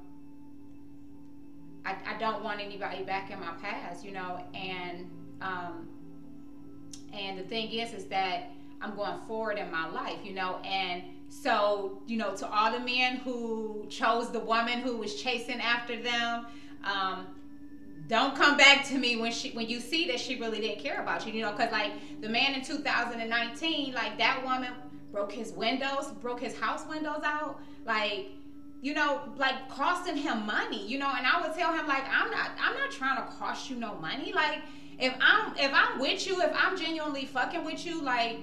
I, 1.85 1.95
I 2.05 2.17
don't 2.19 2.43
want 2.43 2.59
anybody 2.59 3.03
back 3.03 3.31
in 3.31 3.39
my 3.39 3.53
past, 3.61 4.05
you 4.05 4.11
know, 4.11 4.45
and 4.53 5.09
um, 5.41 5.87
and 7.13 7.37
the 7.37 7.43
thing 7.43 7.71
is, 7.71 7.93
is 7.93 8.05
that 8.05 8.51
I'm 8.81 8.95
going 8.95 9.19
forward 9.27 9.57
in 9.57 9.71
my 9.71 9.87
life, 9.89 10.19
you 10.23 10.33
know, 10.33 10.57
and 10.63 11.03
so 11.31 12.01
you 12.05 12.17
know, 12.17 12.35
to 12.35 12.47
all 12.49 12.71
the 12.71 12.79
men 12.79 13.15
who 13.17 13.85
chose 13.89 14.31
the 14.31 14.39
woman 14.39 14.79
who 14.79 14.97
was 14.97 15.15
chasing 15.15 15.61
after 15.61 15.95
them. 15.99 16.45
Um, 16.83 17.27
don't 18.09 18.35
come 18.35 18.57
back 18.57 18.85
to 18.85 18.97
me 18.97 19.15
when 19.15 19.31
she 19.31 19.51
when 19.51 19.69
you 19.69 19.79
see 19.79 20.05
that 20.07 20.19
she 20.19 20.37
really 20.37 20.59
didn't 20.59 20.79
care 20.79 21.01
about 21.01 21.25
you 21.25 21.31
you 21.31 21.41
know 21.41 21.51
because 21.51 21.71
like 21.71 21.93
the 22.19 22.27
man 22.27 22.53
in 22.53 22.61
2019 22.61 23.93
like 23.93 24.17
that 24.17 24.43
woman 24.43 24.69
broke 25.13 25.31
his 25.31 25.53
windows 25.53 26.11
broke 26.19 26.41
his 26.41 26.57
house 26.57 26.83
windows 26.89 27.21
out 27.23 27.61
like 27.85 28.31
you 28.81 28.93
know 28.93 29.21
like 29.37 29.69
costing 29.69 30.17
him 30.17 30.45
money 30.45 30.85
you 30.85 30.99
know 30.99 31.09
and 31.15 31.25
i 31.25 31.39
would 31.41 31.55
tell 31.55 31.71
him 31.71 31.87
like 31.87 32.03
i'm 32.11 32.29
not 32.31 32.49
i'm 32.61 32.73
not 32.73 32.91
trying 32.91 33.15
to 33.15 33.23
cost 33.37 33.69
you 33.69 33.77
no 33.77 33.95
money 33.95 34.33
like 34.33 34.59
if 34.99 35.13
i'm 35.21 35.55
if 35.57 35.71
i'm 35.73 35.97
with 35.97 36.27
you 36.27 36.41
if 36.41 36.51
i'm 36.53 36.77
genuinely 36.77 37.25
fucking 37.25 37.63
with 37.63 37.85
you 37.85 38.01
like 38.01 38.39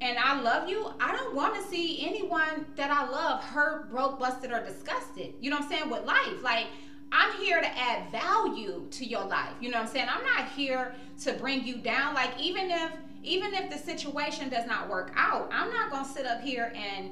and 0.00 0.16
I 0.18 0.40
love 0.40 0.68
you, 0.68 0.92
I 1.00 1.12
don't 1.12 1.34
want 1.34 1.54
to 1.56 1.62
see 1.62 2.06
anyone 2.06 2.66
that 2.76 2.90
I 2.90 3.08
love 3.08 3.42
hurt, 3.42 3.90
broke, 3.90 4.18
busted, 4.18 4.52
or 4.52 4.64
disgusted. 4.64 5.34
You 5.40 5.50
know 5.50 5.56
what 5.56 5.64
I'm 5.64 5.70
saying? 5.70 5.90
With 5.90 6.04
life. 6.04 6.42
Like, 6.42 6.66
I'm 7.10 7.32
here 7.40 7.60
to 7.60 7.78
add 7.78 8.10
value 8.10 8.86
to 8.90 9.04
your 9.04 9.24
life. 9.24 9.54
You 9.60 9.70
know 9.70 9.78
what 9.78 9.86
I'm 9.86 9.92
saying? 9.92 10.08
I'm 10.10 10.24
not 10.24 10.50
here 10.52 10.94
to 11.22 11.32
bring 11.34 11.64
you 11.64 11.76
down. 11.76 12.14
Like 12.14 12.30
even 12.38 12.70
if 12.70 12.92
even 13.24 13.52
if 13.54 13.70
the 13.70 13.78
situation 13.78 14.48
does 14.48 14.66
not 14.66 14.88
work 14.88 15.12
out, 15.16 15.48
I'm 15.52 15.70
not 15.70 15.90
gonna 15.90 16.06
sit 16.06 16.26
up 16.26 16.40
here 16.40 16.72
and 16.76 17.10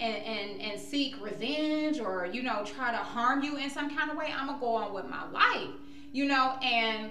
and 0.00 0.16
and, 0.16 0.60
and 0.60 0.80
seek 0.80 1.22
revenge 1.22 1.98
or 1.98 2.26
you 2.26 2.42
know 2.42 2.62
try 2.64 2.90
to 2.90 2.98
harm 2.98 3.42
you 3.42 3.56
in 3.56 3.70
some 3.70 3.94
kind 3.96 4.10
of 4.10 4.16
way. 4.16 4.32
I'm 4.36 4.46
gonna 4.46 4.60
go 4.60 4.74
on 4.74 4.92
with 4.92 5.08
my 5.08 5.28
life. 5.30 5.70
You 6.12 6.26
know, 6.26 6.56
and 6.62 7.10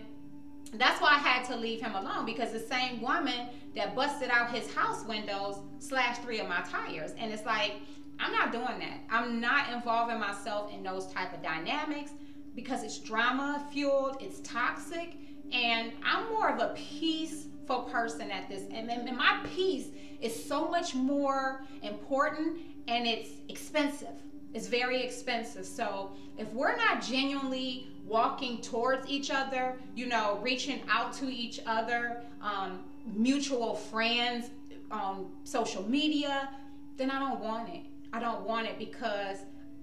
that's 0.74 1.01
why 1.01 1.10
I 1.12 1.17
had 1.17 1.46
to 1.48 1.55
leave 1.55 1.81
him 1.81 1.96
alone 1.96 2.25
because 2.25 2.51
the 2.51 2.60
same 2.60 3.01
woman 3.01 3.48
that 3.77 3.96
busted 3.96 4.29
out 4.29 4.53
his 4.53 4.74
house 4.74 5.05
windows 5.05 5.60
slashed 5.79 6.24
three 6.24 6.39
of 6.39 6.50
my 6.50 6.62
tires. 6.69 7.12
And 7.17 7.31
it's 7.31 7.46
like, 7.46 7.75
I'm 8.19 8.31
not 8.31 8.51
doing 8.51 8.79
that. 8.79 9.00
I'm 9.10 9.39
not 9.39 9.72
involving 9.72 10.19
myself 10.19 10.74
in 10.74 10.81
those 10.84 11.07
type 11.13 11.31
of 11.34 11.43
dynamics 11.43 12.12
because 12.55 12.84
it's 12.84 12.98
drama 12.98 13.63
fueled, 13.72 14.17
it's 14.19 14.39
toxic, 14.39 15.13
and 15.53 15.91
I'm 16.03 16.27
more 16.29 16.50
of 16.50 16.60
a 16.60 16.74
peaceful 16.75 17.84
person 17.84 18.31
at 18.31 18.50
this. 18.50 18.63
And, 18.74 18.89
and 18.89 19.15
my 19.15 19.46
peace 19.55 19.89
is 20.22 20.43
so 20.43 20.67
much 20.67 20.96
more 20.96 21.63
important 21.84 22.57
and 22.88 23.05
it's 23.05 23.29
expensive. 23.48 24.15
It's 24.55 24.65
very 24.65 25.03
expensive. 25.03 25.65
So 25.65 26.12
if 26.38 26.51
we're 26.51 26.75
not 26.75 27.03
genuinely 27.03 27.89
walking 28.07 28.60
towards 28.62 29.07
each 29.07 29.29
other, 29.29 29.75
you 29.96 30.07
know, 30.07 30.39
reaching 30.41 30.81
out 30.89 31.13
to 31.13 31.29
each 31.29 31.60
other, 31.67 32.24
um, 32.41 32.79
mutual 33.15 33.75
friends 33.75 34.49
on 34.91 35.31
social 35.43 35.87
media, 35.89 36.49
then 36.97 37.11
I 37.11 37.19
don't 37.19 37.39
want 37.39 37.69
it. 37.69 37.81
I 38.13 38.19
don't 38.19 38.41
want 38.41 38.67
it 38.67 38.79
because 38.79 39.37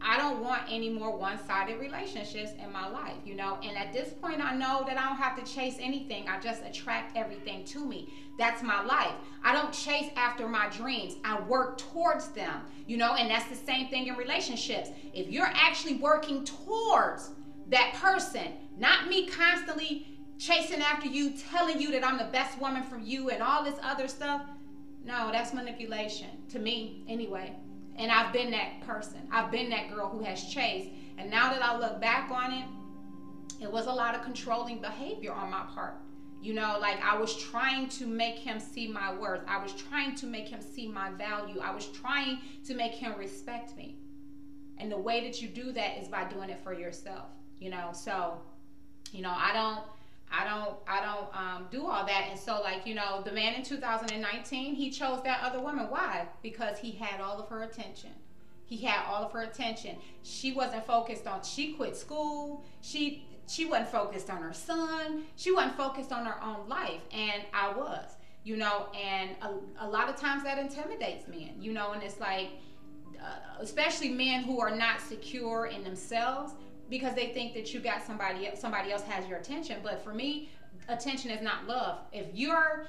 I 0.06 0.18
don't 0.18 0.42
want 0.42 0.62
any 0.68 0.90
more 0.90 1.16
one 1.16 1.38
sided 1.46 1.80
relationships 1.80 2.50
in 2.62 2.70
my 2.70 2.88
life, 2.88 3.16
you 3.24 3.34
know. 3.34 3.58
And 3.62 3.76
at 3.76 3.92
this 3.92 4.12
point, 4.12 4.44
I 4.44 4.54
know 4.54 4.84
that 4.86 4.98
I 4.98 5.08
don't 5.08 5.16
have 5.16 5.42
to 5.42 5.50
chase 5.50 5.76
anything. 5.80 6.28
I 6.28 6.38
just 6.40 6.62
attract 6.62 7.16
everything 7.16 7.64
to 7.66 7.86
me. 7.86 8.12
That's 8.38 8.62
my 8.62 8.82
life. 8.82 9.12
I 9.42 9.54
don't 9.54 9.72
chase 9.72 10.10
after 10.16 10.46
my 10.46 10.68
dreams, 10.68 11.14
I 11.24 11.40
work 11.42 11.78
towards 11.78 12.28
them, 12.28 12.62
you 12.86 12.96
know. 12.98 13.14
And 13.14 13.30
that's 13.30 13.48
the 13.48 13.66
same 13.66 13.88
thing 13.88 14.08
in 14.08 14.16
relationships. 14.16 14.90
If 15.14 15.30
you're 15.30 15.50
actually 15.54 15.96
working 15.96 16.44
towards 16.44 17.30
that 17.70 17.94
person, 17.94 18.52
not 18.76 19.08
me 19.08 19.26
constantly 19.26 20.06
chasing 20.38 20.80
after 20.80 21.06
you, 21.06 21.30
telling 21.50 21.80
you 21.80 21.90
that 21.92 22.04
I'm 22.04 22.18
the 22.18 22.24
best 22.32 22.60
woman 22.60 22.82
for 22.82 22.98
you, 22.98 23.30
and 23.30 23.42
all 23.42 23.64
this 23.64 23.78
other 23.82 24.08
stuff. 24.08 24.42
No, 25.04 25.30
that's 25.30 25.52
manipulation 25.52 26.28
to 26.50 26.58
me, 26.58 27.04
anyway. 27.08 27.54
And 27.96 28.10
I've 28.10 28.32
been 28.32 28.50
that 28.50 28.80
person. 28.86 29.20
I've 29.30 29.50
been 29.50 29.70
that 29.70 29.94
girl 29.94 30.08
who 30.08 30.24
has 30.24 30.44
chased. 30.44 30.90
And 31.18 31.30
now 31.30 31.52
that 31.52 31.62
I 31.62 31.78
look 31.78 32.00
back 32.00 32.30
on 32.30 32.52
it, 32.52 32.64
it 33.60 33.70
was 33.70 33.86
a 33.86 33.92
lot 33.92 34.14
of 34.14 34.22
controlling 34.22 34.80
behavior 34.80 35.32
on 35.32 35.50
my 35.50 35.62
part. 35.74 35.94
You 36.42 36.54
know, 36.54 36.76
like 36.80 37.02
I 37.02 37.16
was 37.16 37.36
trying 37.36 37.88
to 37.90 38.06
make 38.06 38.34
him 38.34 38.58
see 38.60 38.88
my 38.88 39.14
worth. 39.14 39.40
I 39.46 39.62
was 39.62 39.72
trying 39.72 40.14
to 40.16 40.26
make 40.26 40.48
him 40.48 40.60
see 40.60 40.88
my 40.88 41.10
value. 41.12 41.60
I 41.60 41.74
was 41.74 41.86
trying 41.86 42.38
to 42.66 42.74
make 42.74 42.92
him 42.92 43.14
respect 43.18 43.76
me. 43.76 43.96
And 44.78 44.90
the 44.90 44.98
way 44.98 45.22
that 45.24 45.40
you 45.40 45.48
do 45.48 45.72
that 45.72 45.98
is 45.98 46.08
by 46.08 46.24
doing 46.24 46.50
it 46.50 46.58
for 46.62 46.74
yourself. 46.74 47.28
You 47.60 47.70
know, 47.70 47.90
so, 47.92 48.38
you 49.12 49.22
know, 49.22 49.32
I 49.34 49.52
don't 49.54 49.84
I 50.36 50.44
don't 50.44 50.76
I 50.86 51.00
don't 51.00 51.36
um, 51.36 51.66
do 51.70 51.86
all 51.86 52.04
that. 52.06 52.26
And 52.30 52.38
so 52.38 52.60
like, 52.60 52.86
you 52.86 52.94
know, 52.94 53.22
the 53.22 53.32
man 53.32 53.54
in 53.54 53.62
2019, 53.62 54.74
he 54.74 54.90
chose 54.90 55.22
that 55.24 55.40
other 55.42 55.60
woman. 55.60 55.86
Why? 55.88 56.26
Because 56.42 56.78
he 56.78 56.92
had 56.92 57.20
all 57.20 57.38
of 57.38 57.48
her 57.48 57.62
attention. 57.62 58.10
He 58.66 58.78
had 58.78 59.04
all 59.06 59.24
of 59.24 59.32
her 59.32 59.42
attention. 59.42 59.96
She 60.22 60.52
wasn't 60.52 60.86
focused 60.86 61.26
on 61.26 61.42
she 61.42 61.74
quit 61.74 61.96
school. 61.96 62.64
She 62.80 63.26
she 63.46 63.66
wasn't 63.66 63.88
focused 63.88 64.30
on 64.30 64.42
her 64.42 64.54
son. 64.54 65.24
She 65.36 65.52
wasn't 65.52 65.76
focused 65.76 66.12
on 66.12 66.24
her 66.24 66.42
own 66.42 66.68
life. 66.68 67.02
And 67.12 67.42
I 67.52 67.72
was, 67.72 68.16
you 68.42 68.56
know, 68.56 68.86
and 68.98 69.30
a, 69.42 69.86
a 69.86 69.88
lot 69.88 70.08
of 70.08 70.16
times 70.16 70.42
that 70.44 70.58
intimidates 70.58 71.28
men, 71.28 71.52
you 71.60 71.72
know, 71.72 71.92
and 71.92 72.02
it's 72.02 72.18
like, 72.20 72.48
uh, 73.22 73.60
especially 73.60 74.08
men 74.08 74.44
who 74.44 74.60
are 74.60 74.74
not 74.74 75.00
secure 75.00 75.66
in 75.66 75.84
themselves 75.84 76.54
because 76.94 77.16
they 77.16 77.26
think 77.26 77.54
that 77.54 77.74
you 77.74 77.80
got 77.80 78.06
somebody 78.06 78.48
somebody 78.54 78.92
else 78.92 79.02
has 79.02 79.26
your 79.26 79.38
attention. 79.38 79.78
But 79.82 80.04
for 80.04 80.14
me, 80.14 80.48
attention 80.88 81.32
is 81.32 81.42
not 81.42 81.66
love. 81.66 81.98
If 82.12 82.26
you're 82.34 82.86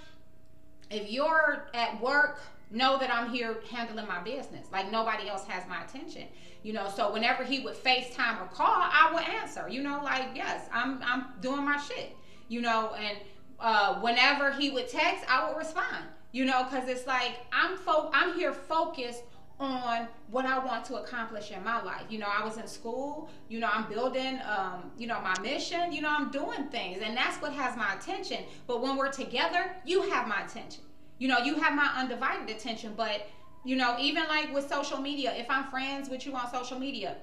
if 0.91 1.09
you're 1.09 1.65
at 1.73 1.99
work, 1.99 2.39
know 2.69 2.99
that 2.99 3.09
I'm 3.11 3.31
here 3.31 3.57
handling 3.71 4.07
my 4.07 4.21
business. 4.21 4.67
Like 4.71 4.91
nobody 4.91 5.27
else 5.27 5.47
has 5.47 5.67
my 5.67 5.83
attention. 5.83 6.27
You 6.61 6.73
know, 6.73 6.87
so 6.95 7.11
whenever 7.11 7.43
he 7.43 7.61
would 7.61 7.73
FaceTime 7.73 8.39
or 8.39 8.45
call, 8.45 8.67
I 8.69 9.09
would 9.11 9.23
answer. 9.23 9.67
You 9.67 9.81
know, 9.81 9.99
like 10.03 10.27
yes, 10.35 10.69
I'm 10.71 11.01
I'm 11.01 11.25
doing 11.41 11.65
my 11.65 11.77
shit. 11.77 12.15
You 12.47 12.61
know, 12.61 12.93
and 12.93 13.17
uh, 13.59 13.99
whenever 14.01 14.51
he 14.51 14.69
would 14.69 14.87
text, 14.87 15.25
I 15.27 15.47
would 15.47 15.57
respond. 15.57 16.05
You 16.31 16.45
know, 16.45 16.63
because 16.65 16.87
it's 16.87 17.07
like 17.07 17.37
I'm 17.51 17.75
fo- 17.75 18.11
I'm 18.13 18.35
here 18.35 18.53
focused 18.53 19.23
on 19.59 20.07
what 20.29 20.45
I 20.45 20.59
want 20.59 20.83
to 20.85 20.95
accomplish 20.95 21.51
in 21.51 21.63
my 21.63 21.81
life. 21.81 22.03
You 22.09 22.19
know, 22.19 22.27
I 22.27 22.43
was 22.43 22.57
in 22.57 22.67
school, 22.67 23.29
you 23.47 23.59
know, 23.59 23.69
I'm 23.71 23.87
building, 23.89 24.39
um, 24.47 24.91
you 24.97 25.07
know, 25.07 25.21
my 25.21 25.39
mission, 25.41 25.93
you 25.93 26.01
know, 26.01 26.09
I'm 26.09 26.29
doing 26.29 26.65
things, 26.65 27.01
and 27.01 27.15
that's 27.15 27.41
what 27.41 27.53
has 27.53 27.77
my 27.77 27.93
attention. 27.93 28.43
But 28.67 28.81
when 28.81 28.97
we're 28.97 29.11
together, 29.11 29.71
you 29.85 30.01
have 30.09 30.27
my 30.27 30.41
attention. 30.43 30.83
You 31.19 31.29
know, 31.29 31.39
you 31.39 31.55
have 31.55 31.73
my 31.73 31.89
undivided 31.95 32.53
attention. 32.53 32.93
But, 32.97 33.29
you 33.63 33.77
know, 33.77 33.95
even 33.99 34.27
like 34.27 34.53
with 34.53 34.67
social 34.67 34.99
media, 34.99 35.33
if 35.35 35.49
I'm 35.49 35.65
friends 35.65 36.09
with 36.09 36.25
you 36.25 36.35
on 36.35 36.51
social 36.51 36.77
media, 36.77 37.15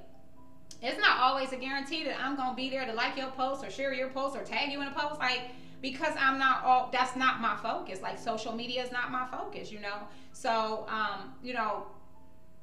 it's 0.80 0.98
not 0.98 1.18
always 1.18 1.52
a 1.52 1.56
guarantee 1.56 2.04
that 2.04 2.18
I'm 2.18 2.34
gonna 2.34 2.56
be 2.56 2.70
there 2.70 2.86
to 2.86 2.92
like 2.92 3.16
your 3.16 3.30
post 3.32 3.64
or 3.64 3.70
share 3.70 3.92
your 3.92 4.08
post 4.08 4.36
or 4.36 4.42
tag 4.42 4.72
you 4.72 4.80
in 4.80 4.88
a 4.88 4.92
post. 4.92 5.20
Like, 5.20 5.42
because 5.82 6.14
I'm 6.18 6.38
not 6.38 6.64
all 6.64 6.88
that's 6.92 7.14
not 7.16 7.40
my 7.40 7.56
focus. 7.56 8.00
Like 8.00 8.18
social 8.18 8.52
media 8.52 8.82
is 8.82 8.90
not 8.90 9.10
my 9.10 9.26
focus, 9.30 9.70
you 9.70 9.80
know. 9.80 10.08
So 10.32 10.86
um, 10.88 11.34
you 11.42 11.52
know, 11.52 11.86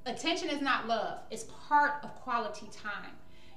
attention 0.09 0.49
is 0.49 0.61
not 0.61 0.87
love, 0.87 1.19
it's 1.31 1.45
part 1.67 2.03
of 2.03 2.13
quality 2.15 2.67
time, 2.71 3.11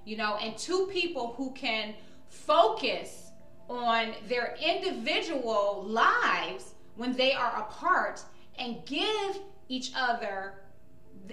you 0.05 0.17
know, 0.17 0.37
and 0.37 0.57
two 0.57 0.89
people 0.93 1.35
who 1.37 1.53
can 1.53 1.95
focus 2.29 3.31
on 3.69 4.15
their 4.29 4.57
individual 4.65 5.85
lives 5.87 6.75
when 6.97 7.13
they 7.15 7.33
are 7.33 7.57
apart 7.59 8.23
and 8.59 8.85
give 8.87 9.41
each 9.69 9.93
other 9.97 10.55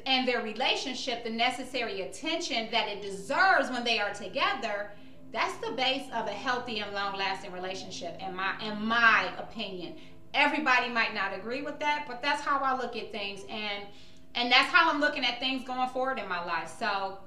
and 0.05 0.27
their 0.27 0.41
relationship 0.41 1.23
the 1.23 1.29
necessary 1.29 2.01
attention 2.01 2.69
that 2.71 2.87
it 2.87 3.01
deserves 3.01 3.69
when 3.69 3.83
they 3.83 3.99
are 3.99 4.13
together 4.13 4.91
that's 5.31 5.55
the 5.57 5.71
base 5.73 6.07
of 6.13 6.27
a 6.27 6.31
healthy 6.31 6.79
and 6.79 6.93
long-lasting 6.93 7.51
relationship 7.51 8.17
in 8.19 8.35
my 8.35 8.55
in 8.61 8.83
my 8.83 9.31
opinion. 9.37 9.95
Everybody 10.33 10.89
might 10.89 11.13
not 11.13 11.35
agree 11.35 11.61
with 11.61 11.79
that 11.79 12.05
but 12.07 12.21
that's 12.21 12.41
how 12.41 12.59
i 12.59 12.75
look 12.75 12.95
at 12.95 13.11
things 13.11 13.41
and 13.49 13.85
and 14.35 14.51
that's 14.51 14.71
how 14.71 14.89
I'm 14.89 14.99
looking 14.99 15.25
at 15.25 15.39
things 15.39 15.63
going 15.63 15.89
forward 15.89 16.19
in 16.19 16.27
my 16.27 16.43
life. 16.43 16.73
So, 16.77 17.17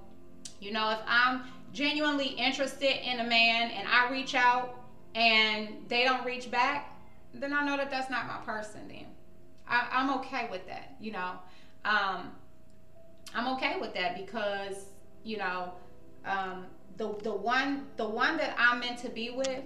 you 0.60 0.72
know, 0.72 0.90
if 0.90 1.00
I'm 1.06 1.42
genuinely 1.72 2.28
interested 2.28 3.04
in 3.08 3.20
a 3.20 3.24
man 3.24 3.70
and 3.70 3.88
I 3.88 4.10
reach 4.10 4.34
out 4.34 4.78
and 5.14 5.68
they 5.88 6.04
don't 6.04 6.24
reach 6.24 6.50
back, 6.50 6.96
then 7.34 7.52
I 7.52 7.64
know 7.64 7.76
that 7.76 7.90
that's 7.90 8.10
not 8.10 8.26
my 8.26 8.38
person. 8.44 8.88
Then 8.88 9.06
I, 9.66 9.88
am 9.92 10.10
okay 10.20 10.48
with 10.50 10.66
that. 10.68 10.94
You 11.00 11.12
know, 11.12 11.32
um, 11.84 12.32
I'm 13.34 13.48
okay 13.54 13.78
with 13.80 13.94
that 13.94 14.16
because 14.16 14.86
you 15.24 15.38
know 15.38 15.72
um, 16.24 16.66
the 16.96 17.14
the 17.22 17.32
one 17.32 17.86
the 17.96 18.08
one 18.08 18.36
that 18.36 18.54
I'm 18.58 18.80
meant 18.80 18.98
to 18.98 19.08
be 19.08 19.30
with 19.30 19.62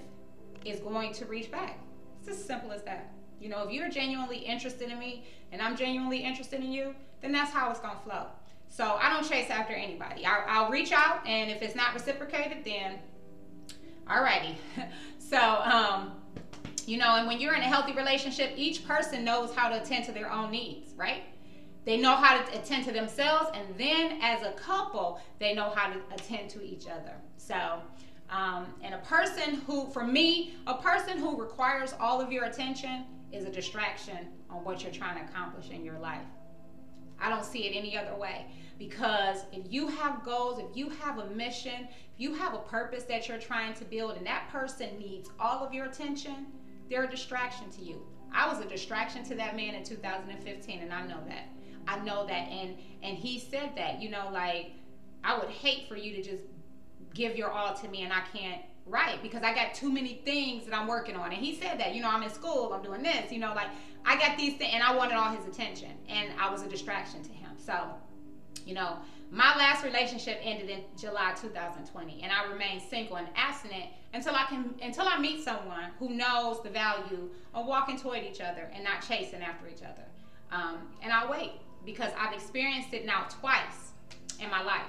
is 0.64 0.80
going 0.80 1.12
to 1.14 1.24
reach 1.26 1.50
back. 1.50 1.78
It's 2.20 2.28
as 2.28 2.42
simple 2.42 2.72
as 2.72 2.82
that. 2.84 3.12
You 3.40 3.48
know, 3.48 3.62
if 3.64 3.72
you're 3.72 3.88
genuinely 3.90 4.38
interested 4.38 4.90
in 4.90 4.98
me 4.98 5.24
and 5.52 5.60
I'm 5.60 5.76
genuinely 5.76 6.18
interested 6.18 6.60
in 6.60 6.72
you, 6.72 6.94
then 7.20 7.32
that's 7.32 7.52
how 7.52 7.70
it's 7.70 7.80
gonna 7.80 7.98
flow. 8.04 8.26
So 8.68 8.98
I 9.00 9.10
don't 9.10 9.28
chase 9.28 9.50
after 9.50 9.74
anybody. 9.74 10.26
I'll, 10.26 10.44
I'll 10.46 10.70
reach 10.70 10.92
out, 10.92 11.26
and 11.26 11.50
if 11.50 11.62
it's 11.62 11.74
not 11.74 11.94
reciprocated, 11.94 12.64
then 12.64 12.98
alrighty. 14.08 14.56
so 15.18 15.38
um, 15.38 16.12
You 16.86 16.98
know, 16.98 17.16
and 17.16 17.26
when 17.26 17.40
you're 17.40 17.54
in 17.54 17.62
a 17.62 17.64
healthy 17.64 17.92
relationship, 17.92 18.52
each 18.56 18.86
person 18.86 19.24
knows 19.24 19.52
how 19.54 19.68
to 19.68 19.82
attend 19.82 20.04
to 20.04 20.12
their 20.12 20.30
own 20.30 20.50
needs, 20.52 20.94
right? 20.94 21.24
They 21.84 21.96
know 21.96 22.14
how 22.14 22.40
to 22.40 22.58
attend 22.58 22.84
to 22.84 22.92
themselves, 22.92 23.50
and 23.54 23.66
then 23.76 24.18
as 24.22 24.42
a 24.42 24.52
couple, 24.52 25.20
they 25.40 25.52
know 25.54 25.70
how 25.70 25.92
to 25.92 26.00
attend 26.12 26.50
to 26.50 26.62
each 26.62 26.86
other. 26.86 27.14
So, 27.38 27.80
um, 28.30 28.66
and 28.82 28.94
a 28.94 28.98
person 28.98 29.56
who, 29.66 29.88
for 29.90 30.04
me, 30.04 30.54
a 30.66 30.74
person 30.74 31.18
who 31.18 31.40
requires 31.40 31.94
all 31.98 32.20
of 32.20 32.30
your 32.32 32.44
attention 32.44 33.04
is 33.32 33.44
a 33.44 33.50
distraction 33.50 34.18
on 34.50 34.64
what 34.64 34.82
you're 34.82 34.92
trying 34.92 35.16
to 35.18 35.24
accomplish 35.30 35.70
in 35.70 35.84
your 35.84 35.98
life. 35.98 36.26
I 37.20 37.28
don't 37.28 37.44
see 37.44 37.66
it 37.66 37.76
any 37.76 37.96
other 37.96 38.14
way 38.14 38.46
because 38.78 39.44
if 39.52 39.72
you 39.72 39.88
have 39.88 40.24
goals, 40.24 40.58
if 40.58 40.76
you 40.76 40.90
have 40.90 41.18
a 41.18 41.26
mission, 41.30 41.88
if 41.90 42.20
you 42.20 42.34
have 42.34 42.54
a 42.54 42.58
purpose 42.58 43.04
that 43.04 43.28
you're 43.28 43.38
trying 43.38 43.74
to 43.74 43.84
build, 43.84 44.16
and 44.16 44.26
that 44.26 44.48
person 44.50 44.98
needs 44.98 45.30
all 45.40 45.64
of 45.64 45.72
your 45.72 45.86
attention, 45.86 46.46
they're 46.90 47.04
a 47.04 47.10
distraction 47.10 47.70
to 47.70 47.82
you. 47.82 48.02
I 48.32 48.48
was 48.48 48.64
a 48.64 48.68
distraction 48.68 49.24
to 49.24 49.34
that 49.36 49.56
man 49.56 49.74
in 49.74 49.84
2015, 49.84 50.80
and 50.80 50.92
I 50.92 51.06
know 51.06 51.20
that. 51.28 51.48
I 51.88 51.98
know 52.00 52.26
that, 52.26 52.32
and 52.32 52.76
and 53.02 53.16
he 53.16 53.38
said 53.38 53.72
that. 53.76 54.02
You 54.02 54.10
know, 54.10 54.28
like 54.32 54.72
I 55.24 55.38
would 55.38 55.48
hate 55.48 55.88
for 55.88 55.96
you 55.96 56.14
to 56.16 56.22
just 56.22 56.42
give 57.14 57.36
your 57.36 57.50
all 57.50 57.74
to 57.74 57.88
me, 57.88 58.02
and 58.02 58.12
I 58.12 58.22
can't 58.32 58.62
write 58.86 59.22
because 59.22 59.42
I 59.42 59.54
got 59.54 59.74
too 59.74 59.90
many 59.90 60.20
things 60.24 60.64
that 60.66 60.74
I'm 60.74 60.86
working 60.86 61.16
on. 61.16 61.32
And 61.32 61.42
he 61.44 61.54
said 61.54 61.78
that. 61.80 61.94
You 61.94 62.02
know, 62.02 62.10
I'm 62.10 62.22
in 62.22 62.30
school, 62.30 62.72
I'm 62.72 62.82
doing 62.82 63.02
this. 63.02 63.32
You 63.32 63.38
know, 63.38 63.52
like 63.54 63.68
I 64.04 64.16
got 64.16 64.38
these 64.38 64.56
things, 64.56 64.70
and 64.72 64.82
I 64.82 64.94
wanted 64.94 65.14
all 65.14 65.34
his 65.34 65.46
attention, 65.46 65.90
and 66.08 66.30
I 66.40 66.50
was 66.50 66.62
a 66.62 66.68
distraction 66.68 67.22
to 67.24 67.32
him. 67.32 67.50
So, 67.58 67.74
you 68.64 68.74
know, 68.74 68.98
my 69.30 69.56
last 69.56 69.84
relationship 69.84 70.38
ended 70.42 70.70
in 70.70 70.84
July 70.96 71.34
2020, 71.40 72.22
and 72.22 72.32
I 72.32 72.50
remain 72.50 72.80
single 72.80 73.16
and 73.16 73.26
abstinent 73.34 73.86
until 74.14 74.34
I 74.34 74.44
can 74.44 74.74
until 74.80 75.06
I 75.08 75.18
meet 75.18 75.42
someone 75.42 75.90
who 75.98 76.10
knows 76.10 76.62
the 76.62 76.70
value 76.70 77.28
of 77.52 77.66
walking 77.66 77.98
toward 77.98 78.22
each 78.22 78.40
other 78.40 78.70
and 78.72 78.84
not 78.84 79.06
chasing 79.06 79.42
after 79.42 79.66
each 79.66 79.82
other. 79.82 80.04
Um, 80.52 80.78
and 81.02 81.12
I'll 81.12 81.28
wait 81.28 81.52
because 81.84 82.12
I've 82.18 82.32
experienced 82.32 82.94
it 82.94 83.04
now 83.04 83.26
twice 83.28 83.92
in 84.40 84.48
my 84.48 84.62
life, 84.62 84.82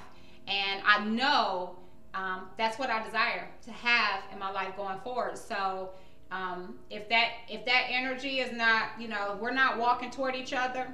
and 0.48 0.82
I 0.86 1.04
know 1.04 1.78
um, 2.14 2.50
that's 2.58 2.80
what 2.80 2.90
I 2.90 3.04
desire 3.04 3.50
to 3.66 3.72
have 3.72 4.24
in 4.32 4.40
my 4.40 4.52
life 4.52 4.76
going 4.76 5.00
forward. 5.00 5.38
So. 5.38 5.92
Um, 6.30 6.80
if 6.90 7.08
that 7.08 7.30
if 7.48 7.64
that 7.64 7.86
energy 7.90 8.42
is 8.42 8.52
not 8.52 8.90
you 9.00 9.08
know 9.08 9.38
we're 9.40 9.54
not 9.54 9.78
walking 9.78 10.12
toward 10.12 10.36
each 10.36 10.52
other 10.52 10.86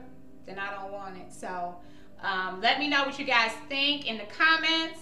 then 0.46 0.60
i 0.60 0.70
don't 0.70 0.92
want 0.92 1.18
it 1.18 1.34
so 1.34 1.76
um, 2.24 2.62
let 2.62 2.80
me 2.80 2.88
know 2.88 3.04
what 3.04 3.20
you 3.20 3.26
guys 3.26 3.52
think 3.68 4.08
in 4.08 4.18
the 4.18 4.26
comments. 4.26 5.02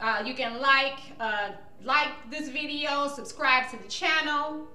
Uh, 0.00 0.22
you 0.26 0.34
can 0.34 0.60
like 0.60 0.98
uh, 1.20 1.50
like 1.82 2.08
this 2.30 2.48
video, 2.48 3.08
subscribe 3.08 3.70
to 3.70 3.76
the 3.78 3.88
channel. 3.88 4.66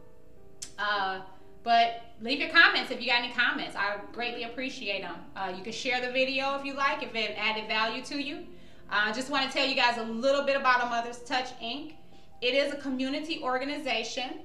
Uh, 0.79 1.19
but 1.63 2.01
leave 2.21 2.39
your 2.39 2.49
comments 2.49 2.89
if 2.89 3.01
you 3.01 3.07
got 3.07 3.19
any 3.19 3.33
comments. 3.33 3.75
I 3.75 3.97
greatly 4.13 4.43
appreciate 4.43 5.01
them. 5.01 5.17
Uh, 5.35 5.53
you 5.55 5.63
can 5.63 5.73
share 5.73 6.01
the 6.01 6.11
video 6.11 6.57
if 6.57 6.65
you 6.65 6.73
like, 6.73 7.03
if 7.03 7.13
it 7.13 7.35
added 7.37 7.67
value 7.67 8.01
to 8.05 8.19
you. 8.19 8.45
Uh, 8.91 9.03
I 9.05 9.13
just 9.13 9.29
want 9.29 9.49
to 9.49 9.57
tell 9.57 9.65
you 9.65 9.75
guys 9.75 9.97
a 9.97 10.03
little 10.03 10.43
bit 10.43 10.57
about 10.57 10.83
A 10.83 10.85
Mother's 10.87 11.19
Touch 11.19 11.57
Inc. 11.61 11.93
It 12.41 12.53
is 12.53 12.73
a 12.73 12.75
community 12.75 13.39
organization 13.41 14.41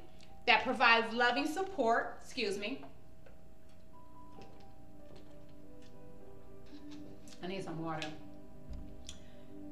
that 0.46 0.62
provides 0.62 1.12
loving 1.12 1.48
support, 1.48 2.18
excuse 2.22 2.56
me, 2.56 2.80
I 7.42 7.48
need 7.48 7.64
some 7.64 7.84
water. 7.84 8.06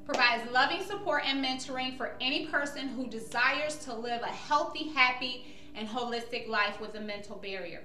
Provides 0.07 0.51
loving 0.51 0.83
support 0.83 1.23
and 1.25 1.45
mentoring 1.45 1.97
for 1.97 2.17
any 2.21 2.47
person 2.47 2.89
who 2.89 3.07
desires 3.07 3.77
to 3.85 3.95
live 3.95 4.23
a 4.23 4.27
healthy, 4.27 4.89
happy, 4.89 5.47
and 5.77 5.89
holistic 5.89 6.49
life 6.49 6.81
with 6.81 6.97
a 6.97 7.01
mental 7.01 7.37
barrier. 7.37 7.83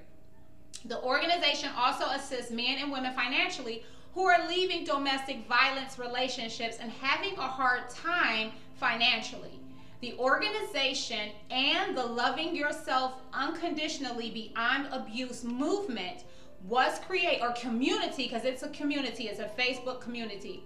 The 0.85 0.99
organization 1.03 1.69
also 1.77 2.05
assists 2.05 2.51
men 2.51 2.77
and 2.79 2.91
women 2.91 3.13
financially 3.13 3.83
who 4.13 4.25
are 4.25 4.47
leaving 4.47 4.83
domestic 4.83 5.47
violence 5.47 5.99
relationships 5.99 6.77
and 6.81 6.91
having 6.91 7.37
a 7.37 7.47
hard 7.47 7.89
time 7.89 8.51
financially. 8.79 9.59
The 10.01 10.13
organization 10.17 11.31
and 11.51 11.95
the 11.95 12.05
Loving 12.05 12.55
Yourself 12.55 13.13
Unconditionally 13.33 14.31
Beyond 14.31 14.87
Abuse 14.91 15.43
movement 15.43 16.23
was 16.67 16.99
created, 16.99 17.41
or 17.41 17.53
community, 17.53 18.23
because 18.23 18.45
it's 18.45 18.63
a 18.63 18.69
community, 18.69 19.27
it's 19.27 19.39
a 19.39 19.49
Facebook 19.61 20.01
community, 20.01 20.63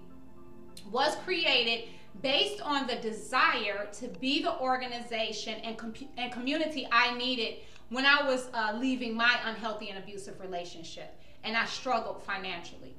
was 0.91 1.15
created 1.17 1.89
based 2.21 2.61
on 2.61 2.85
the 2.87 2.95
desire 2.95 3.87
to 3.93 4.07
be 4.19 4.41
the 4.41 4.59
organization 4.59 5.55
and, 5.63 5.77
com- 5.77 5.93
and 6.17 6.31
community 6.31 6.87
I 6.91 7.15
needed 7.17 7.57
when 7.89 8.05
I 8.05 8.23
was 8.23 8.49
uh, 8.53 8.77
leaving 8.79 9.15
my 9.15 9.35
unhealthy 9.45 9.89
and 9.89 9.97
abusive 9.97 10.39
relationship 10.39 11.19
and 11.43 11.57
I 11.57 11.65
struggled 11.65 12.23
financially. 12.23 12.95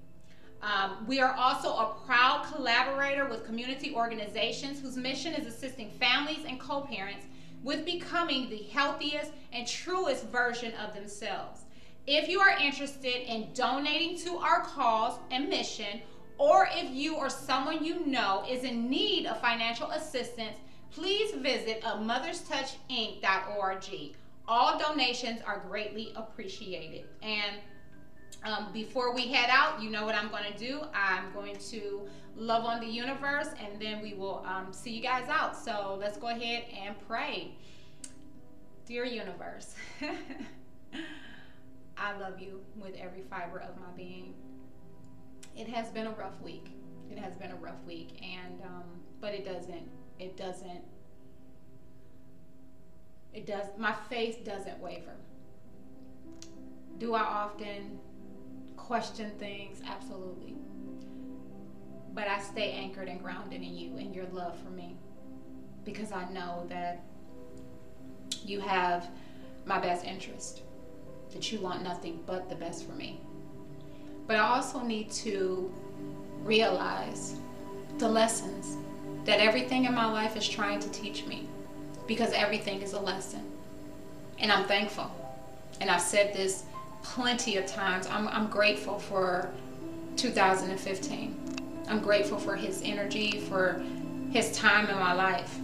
Um, 0.64 1.04
we 1.06 1.20
are 1.20 1.34
also 1.34 1.68
a 1.68 1.94
proud 2.06 2.46
collaborator 2.50 3.28
with 3.28 3.44
community 3.44 3.94
organizations 3.94 4.80
whose 4.80 4.96
mission 4.96 5.34
is 5.34 5.46
assisting 5.46 5.90
families 6.00 6.46
and 6.48 6.58
co 6.58 6.80
parents 6.80 7.26
with 7.62 7.84
becoming 7.84 8.48
the 8.48 8.62
healthiest 8.72 9.32
and 9.52 9.66
truest 9.66 10.24
version 10.28 10.72
of 10.74 10.94
themselves. 10.94 11.64
If 12.06 12.28
you 12.28 12.40
are 12.40 12.56
interested 12.58 13.30
in 13.30 13.52
donating 13.52 14.16
to 14.20 14.38
our 14.38 14.62
cause 14.62 15.18
and 15.30 15.50
mission, 15.50 16.00
or 16.38 16.66
if 16.72 16.90
you 16.90 17.16
or 17.16 17.28
someone 17.28 17.84
you 17.84 18.06
know 18.06 18.42
is 18.48 18.64
in 18.64 18.88
need 18.88 19.26
of 19.26 19.38
financial 19.40 19.90
assistance, 19.90 20.56
please 20.90 21.34
visit 21.34 21.82
a 21.84 21.98
motherstouchinc.org. 21.98 24.16
All 24.46 24.78
donations 24.78 25.40
are 25.46 25.62
greatly 25.68 26.12
appreciated. 26.16 27.04
And 27.22 27.56
um, 28.44 28.68
before 28.72 29.14
we 29.14 29.28
head 29.28 29.48
out, 29.50 29.82
you 29.82 29.90
know 29.90 30.04
what 30.04 30.14
I'm 30.14 30.28
going 30.28 30.50
to 30.52 30.58
do. 30.58 30.82
I'm 30.94 31.32
going 31.32 31.56
to 31.70 32.08
love 32.36 32.64
on 32.64 32.80
the 32.80 32.86
universe 32.86 33.48
and 33.60 33.80
then 33.80 34.02
we 34.02 34.14
will 34.14 34.44
um, 34.46 34.72
see 34.72 34.90
you 34.90 35.02
guys 35.02 35.28
out. 35.28 35.56
So 35.56 35.96
let's 36.00 36.18
go 36.18 36.28
ahead 36.28 36.64
and 36.84 36.94
pray. 37.08 37.52
Dear 38.86 39.04
universe. 39.04 39.74
I 41.96 42.18
love 42.18 42.40
you 42.40 42.60
with 42.76 42.94
every 42.96 43.22
fiber 43.30 43.60
of 43.60 43.78
my 43.80 43.86
being. 43.96 44.34
It 45.56 45.68
has 45.68 45.88
been 45.90 46.06
a 46.06 46.12
rough 46.12 46.40
week. 46.42 46.66
It 47.10 47.18
has 47.18 47.36
been 47.36 47.52
a 47.52 47.56
rough 47.56 47.82
week, 47.86 48.20
and 48.22 48.60
um, 48.62 48.84
but 49.20 49.32
it 49.32 49.44
doesn't. 49.44 49.88
It 50.18 50.36
doesn't. 50.36 50.82
It 53.32 53.46
does. 53.46 53.66
My 53.78 53.94
faith 54.08 54.44
doesn't 54.44 54.80
waver. 54.80 55.14
Do 56.98 57.14
I 57.14 57.22
often 57.22 58.00
question 58.84 59.30
things? 59.38 59.80
Absolutely. 59.86 60.54
But 62.12 62.28
I 62.28 62.40
stay 62.40 62.72
anchored 62.72 63.08
and 63.08 63.20
grounded 63.22 63.62
in 63.62 63.76
you 63.76 63.96
and 63.96 64.14
your 64.14 64.26
love 64.26 64.56
for 64.62 64.70
me, 64.70 64.94
because 65.84 66.12
I 66.12 66.30
know 66.30 66.66
that 66.68 67.02
you 68.44 68.60
have 68.60 69.08
my 69.64 69.78
best 69.78 70.04
interest 70.04 70.62
that 71.32 71.50
you 71.50 71.58
want 71.58 71.82
nothing 71.82 72.22
but 72.26 72.48
the 72.48 72.54
best 72.54 72.86
for 72.86 72.92
me. 72.92 73.20
But 74.26 74.36
I 74.36 74.40
also 74.40 74.80
need 74.80 75.10
to 75.12 75.72
realize 76.42 77.36
the 77.98 78.08
lessons 78.08 78.76
that 79.24 79.40
everything 79.40 79.86
in 79.86 79.94
my 79.94 80.10
life 80.10 80.36
is 80.36 80.46
trying 80.46 80.78
to 80.80 80.90
teach 80.90 81.24
me 81.26 81.48
because 82.06 82.32
everything 82.32 82.82
is 82.82 82.92
a 82.92 83.00
lesson. 83.00 83.50
And 84.38 84.52
I'm 84.52 84.66
thankful. 84.66 85.10
And 85.80 85.90
I've 85.90 86.02
said 86.02 86.34
this 86.34 86.64
plenty 87.04 87.56
of 87.56 87.66
times. 87.66 88.08
I'm, 88.08 88.26
I'm 88.28 88.48
grateful 88.48 88.98
for 88.98 89.50
2015. 90.16 91.84
I'm 91.86 92.00
grateful 92.00 92.38
for 92.38 92.56
his 92.56 92.82
energy, 92.82 93.38
for 93.38 93.80
his 94.32 94.50
time 94.52 94.88
in 94.88 94.96
my 94.96 95.12
life. 95.12 95.58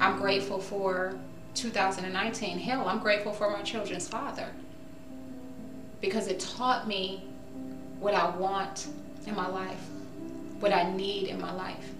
I'm 0.00 0.18
grateful 0.18 0.58
for 0.58 1.14
2019. 1.54 2.58
Hell, 2.58 2.88
I'm 2.88 2.98
grateful 2.98 3.32
for 3.32 3.48
my 3.48 3.62
children's 3.62 4.08
father 4.08 4.48
because 6.00 6.26
it 6.26 6.40
taught 6.40 6.86
me 6.88 7.24
what 8.00 8.12
I 8.12 8.28
want 8.36 8.88
in 9.26 9.34
my 9.34 9.46
life, 9.46 9.80
what 10.58 10.72
I 10.72 10.90
need 10.92 11.28
in 11.28 11.40
my 11.40 11.54
life. 11.54 11.90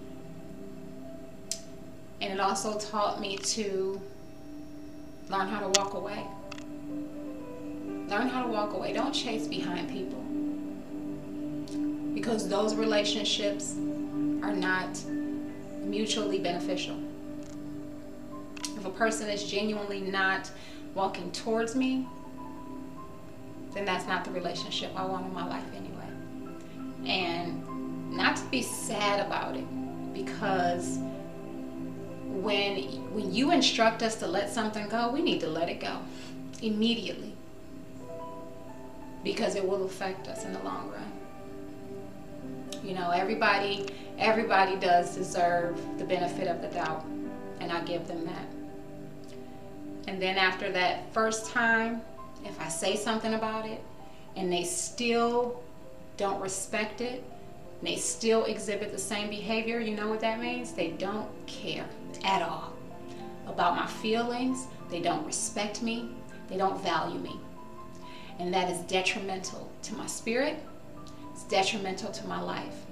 And 2.21 2.33
it 2.33 2.39
also 2.39 2.77
taught 2.77 3.19
me 3.19 3.37
to 3.37 3.99
learn 5.29 5.47
how 5.47 5.61
to 5.61 5.79
walk 5.79 5.93
away. 5.93 6.25
Learn 8.07 8.27
how 8.27 8.43
to 8.43 8.49
walk 8.49 8.73
away. 8.73 8.93
Don't 8.93 9.13
chase 9.13 9.47
behind 9.47 9.89
people. 9.89 10.21
Because 12.13 12.47
those 12.47 12.75
relationships 12.75 13.73
are 14.43 14.53
not 14.53 15.03
mutually 15.83 16.39
beneficial 16.39 16.97
if 18.85 18.93
a 18.93 18.97
person 18.97 19.29
is 19.29 19.49
genuinely 19.49 19.99
not 19.99 20.51
walking 20.93 21.31
towards 21.31 21.75
me, 21.75 22.05
then 23.73 23.83
that's 23.83 24.07
not 24.07 24.23
the 24.23 24.31
relationship 24.31 24.91
I 24.95 25.05
want 25.05 25.25
in 25.25 25.33
my 25.33 25.47
life 25.47 25.65
anyway. 25.75 26.07
And 27.05 28.15
not 28.15 28.35
to 28.37 28.43
be 28.45 28.61
sad 28.61 29.25
about 29.25 29.55
it 29.55 29.65
because 30.13 30.99
when 32.27 32.83
when 33.13 33.33
you 33.33 33.51
instruct 33.51 34.03
us 34.03 34.15
to 34.17 34.27
let 34.27 34.49
something 34.51 34.87
go, 34.87 35.09
we 35.11 35.21
need 35.21 35.39
to 35.41 35.47
let 35.47 35.67
it 35.69 35.79
go. 35.79 35.97
immediately 36.61 37.34
because 39.25 39.55
it 39.55 39.67
will 39.67 39.83
affect 39.83 40.29
us 40.29 40.45
in 40.45 40.53
the 40.53 40.63
long 40.63 40.89
run. 40.91 41.11
You 42.81 42.93
know, 42.93 43.09
everybody 43.09 43.87
everybody 44.17 44.77
does 44.77 45.13
deserve 45.15 45.77
the 45.97 46.05
benefit 46.05 46.47
of 46.47 46.61
the 46.61 46.69
doubt, 46.69 47.03
and 47.59 47.69
I 47.71 47.83
give 47.83 48.07
them 48.07 48.23
that. 48.25 48.45
And 50.07 50.21
then 50.21 50.37
after 50.37 50.71
that 50.71 51.11
first 51.11 51.51
time, 51.51 52.01
if 52.45 52.61
I 52.61 52.69
say 52.69 52.95
something 52.95 53.33
about 53.33 53.65
it 53.65 53.83
and 54.35 54.53
they 54.53 54.63
still 54.63 55.63
don't 56.15 56.39
respect 56.39 57.01
it, 57.01 57.23
they 57.81 57.95
still 57.97 58.45
exhibit 58.45 58.91
the 58.91 58.99
same 58.99 59.29
behavior, 59.29 59.79
you 59.79 59.95
know 59.95 60.07
what 60.07 60.19
that 60.21 60.39
means? 60.39 60.71
They 60.71 60.89
don't 60.91 61.27
care 61.47 61.85
at 62.23 62.41
all 62.41 62.73
about 63.47 63.75
my 63.75 63.87
feelings. 63.87 64.67
They 64.89 65.01
don't 65.01 65.25
respect 65.25 65.81
me. 65.81 66.11
They 66.47 66.57
don't 66.57 66.81
value 66.83 67.19
me. 67.19 67.39
And 68.39 68.53
that 68.53 68.69
is 68.69 68.79
detrimental 68.81 69.71
to 69.83 69.95
my 69.95 70.07
spirit. 70.07 70.57
It's 71.31 71.43
detrimental 71.43 72.11
to 72.11 72.27
my 72.27 72.41
life. 72.41 72.85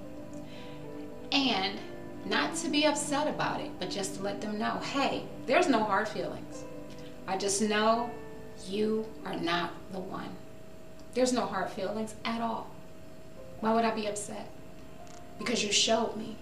And 1.32 1.80
not 2.26 2.56
to 2.56 2.70
be 2.70 2.86
upset 2.86 3.28
about 3.28 3.60
it, 3.60 3.72
but 3.80 3.90
just 3.90 4.16
to 4.16 4.24
let 4.24 4.40
them 4.40 4.58
know 4.58 4.80
hey, 4.80 5.24
there's 5.46 5.68
no 5.68 5.84
hard 5.84 6.08
feelings. 6.08 6.64
I 7.28 7.38
just 7.38 7.62
know 7.62 8.10
you 8.68 9.06
are 9.26 9.36
not 9.36 9.72
the 9.92 10.00
one. 10.00 10.30
There's 11.14 11.34
no 11.34 11.46
hard 11.46 11.70
feelings 11.70 12.16
at 12.26 12.42
all. 12.42 12.68
Why 13.60 13.74
would 13.74 13.86
I 13.86 13.94
be 13.94 14.08
upset? 14.08 14.50
Because 15.38 15.64
you 15.64 15.72
showed 15.72 16.16
me 16.16 16.36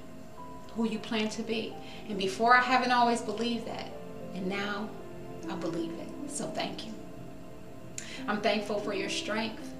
who 0.75 0.87
you 0.87 0.99
plan 0.99 1.29
to 1.29 1.43
be. 1.43 1.73
And 2.09 2.17
before 2.17 2.55
I 2.55 2.61
haven't 2.61 2.91
always 2.91 3.21
believed 3.21 3.67
that. 3.67 3.87
And 4.33 4.47
now 4.47 4.89
I 5.49 5.55
believe 5.55 5.91
it. 5.91 6.31
So 6.31 6.47
thank 6.47 6.85
you. 6.85 6.93
I'm 8.27 8.41
thankful 8.41 8.79
for 8.79 8.93
your 8.93 9.09
strength, 9.09 9.73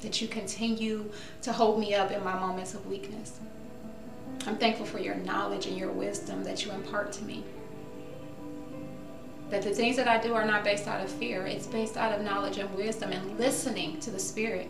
that 0.00 0.20
you 0.20 0.28
continue 0.28 1.10
to 1.42 1.52
hold 1.52 1.80
me 1.80 1.94
up 1.94 2.10
in 2.10 2.22
my 2.22 2.38
moments 2.38 2.74
of 2.74 2.86
weakness. 2.86 3.38
I'm 4.46 4.56
thankful 4.56 4.86
for 4.86 4.98
your 4.98 5.16
knowledge 5.16 5.66
and 5.66 5.76
your 5.76 5.90
wisdom 5.90 6.44
that 6.44 6.64
you 6.64 6.72
impart 6.72 7.12
to 7.12 7.24
me. 7.24 7.44
That 9.50 9.62
the 9.62 9.70
things 9.70 9.96
that 9.96 10.08
I 10.08 10.18
do 10.18 10.34
are 10.34 10.44
not 10.44 10.62
based 10.62 10.86
out 10.86 11.02
of 11.02 11.10
fear, 11.10 11.46
it's 11.46 11.66
based 11.66 11.96
out 11.96 12.12
of 12.12 12.22
knowledge 12.22 12.58
and 12.58 12.72
wisdom 12.74 13.12
and 13.12 13.38
listening 13.38 13.98
to 14.00 14.10
the 14.10 14.18
Spirit. 14.18 14.68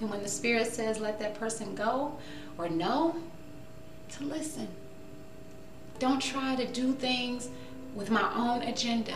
And 0.00 0.10
when 0.10 0.22
the 0.22 0.28
Spirit 0.28 0.66
says, 0.66 0.98
let 0.98 1.18
that 1.18 1.34
person 1.38 1.74
go 1.74 2.18
or 2.56 2.68
no, 2.68 3.16
to 4.10 4.24
listen. 4.24 4.68
Don't 5.98 6.20
try 6.20 6.56
to 6.56 6.66
do 6.66 6.92
things 6.92 7.48
with 7.94 8.10
my 8.10 8.32
own 8.34 8.62
agenda 8.62 9.14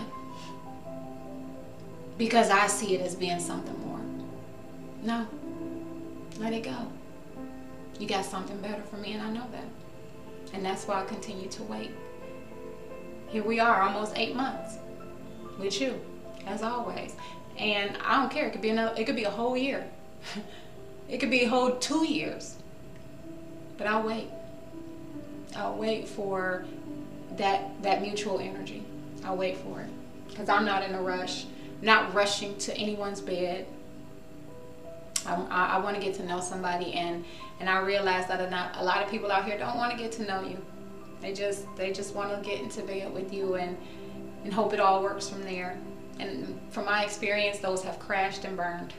because 2.18 2.50
I 2.50 2.66
see 2.66 2.94
it 2.94 3.00
as 3.00 3.14
being 3.14 3.40
something 3.40 3.78
more. 3.86 4.00
No, 5.02 5.26
let 6.38 6.52
it 6.52 6.62
go. 6.62 6.76
You 7.98 8.06
got 8.08 8.24
something 8.24 8.60
better 8.60 8.82
for 8.82 8.96
me, 8.96 9.12
and 9.12 9.22
I 9.22 9.30
know 9.30 9.46
that. 9.52 9.64
And 10.52 10.64
that's 10.64 10.86
why 10.86 11.02
I 11.02 11.04
continue 11.04 11.48
to 11.48 11.62
wait. 11.64 11.90
Here 13.28 13.42
we 13.42 13.60
are, 13.60 13.82
almost 13.82 14.12
eight 14.16 14.36
months 14.36 14.76
with 15.58 15.80
you, 15.80 16.00
as 16.46 16.62
always. 16.62 17.14
And 17.58 17.96
I 18.04 18.20
don't 18.20 18.30
care. 18.30 18.48
It 18.48 18.52
could 18.52 18.60
be 18.60 18.70
another. 18.70 18.94
It 19.00 19.04
could 19.04 19.16
be 19.16 19.24
a 19.24 19.30
whole 19.30 19.56
year. 19.56 19.86
it 21.08 21.18
could 21.18 21.30
be 21.30 21.44
a 21.44 21.48
whole 21.48 21.76
two 21.76 22.06
years. 22.06 22.56
But 23.78 23.86
I'll 23.86 24.02
wait. 24.02 24.28
I'll 25.56 25.74
wait 25.74 26.08
for 26.08 26.64
that 27.36 27.82
that 27.82 28.02
mutual 28.02 28.38
energy. 28.38 28.84
I'll 29.24 29.36
wait 29.36 29.58
for 29.58 29.80
it 29.80 29.90
because 30.28 30.48
I'm 30.48 30.64
not 30.64 30.82
in 30.82 30.94
a 30.94 31.02
rush. 31.02 31.46
Not 31.82 32.14
rushing 32.14 32.56
to 32.58 32.74
anyone's 32.74 33.20
bed. 33.20 33.66
I, 35.26 35.34
I, 35.34 35.66
I 35.74 35.78
want 35.80 35.96
to 35.96 36.02
get 36.02 36.14
to 36.14 36.24
know 36.24 36.40
somebody, 36.40 36.94
and 36.94 37.24
and 37.60 37.68
I 37.68 37.80
realize 37.80 38.26
that 38.28 38.50
not, 38.50 38.76
a 38.76 38.84
lot 38.84 39.02
of 39.02 39.10
people 39.10 39.30
out 39.30 39.44
here 39.44 39.58
don't 39.58 39.76
want 39.76 39.92
to 39.92 39.98
get 39.98 40.12
to 40.12 40.24
know 40.24 40.42
you. 40.42 40.64
They 41.20 41.32
just 41.34 41.66
they 41.76 41.92
just 41.92 42.14
want 42.14 42.34
to 42.34 42.48
get 42.48 42.60
into 42.60 42.82
bed 42.82 43.12
with 43.12 43.32
you 43.32 43.56
and 43.56 43.76
and 44.44 44.52
hope 44.52 44.72
it 44.72 44.80
all 44.80 45.02
works 45.02 45.28
from 45.28 45.42
there. 45.42 45.76
And 46.18 46.60
from 46.70 46.84
my 46.84 47.04
experience, 47.04 47.58
those 47.58 47.82
have 47.84 47.98
crashed 47.98 48.44
and 48.44 48.56
burned 48.56 48.92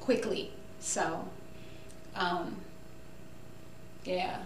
quickly. 0.00 0.52
So, 0.78 1.26
um, 2.14 2.56
yeah 4.04 4.38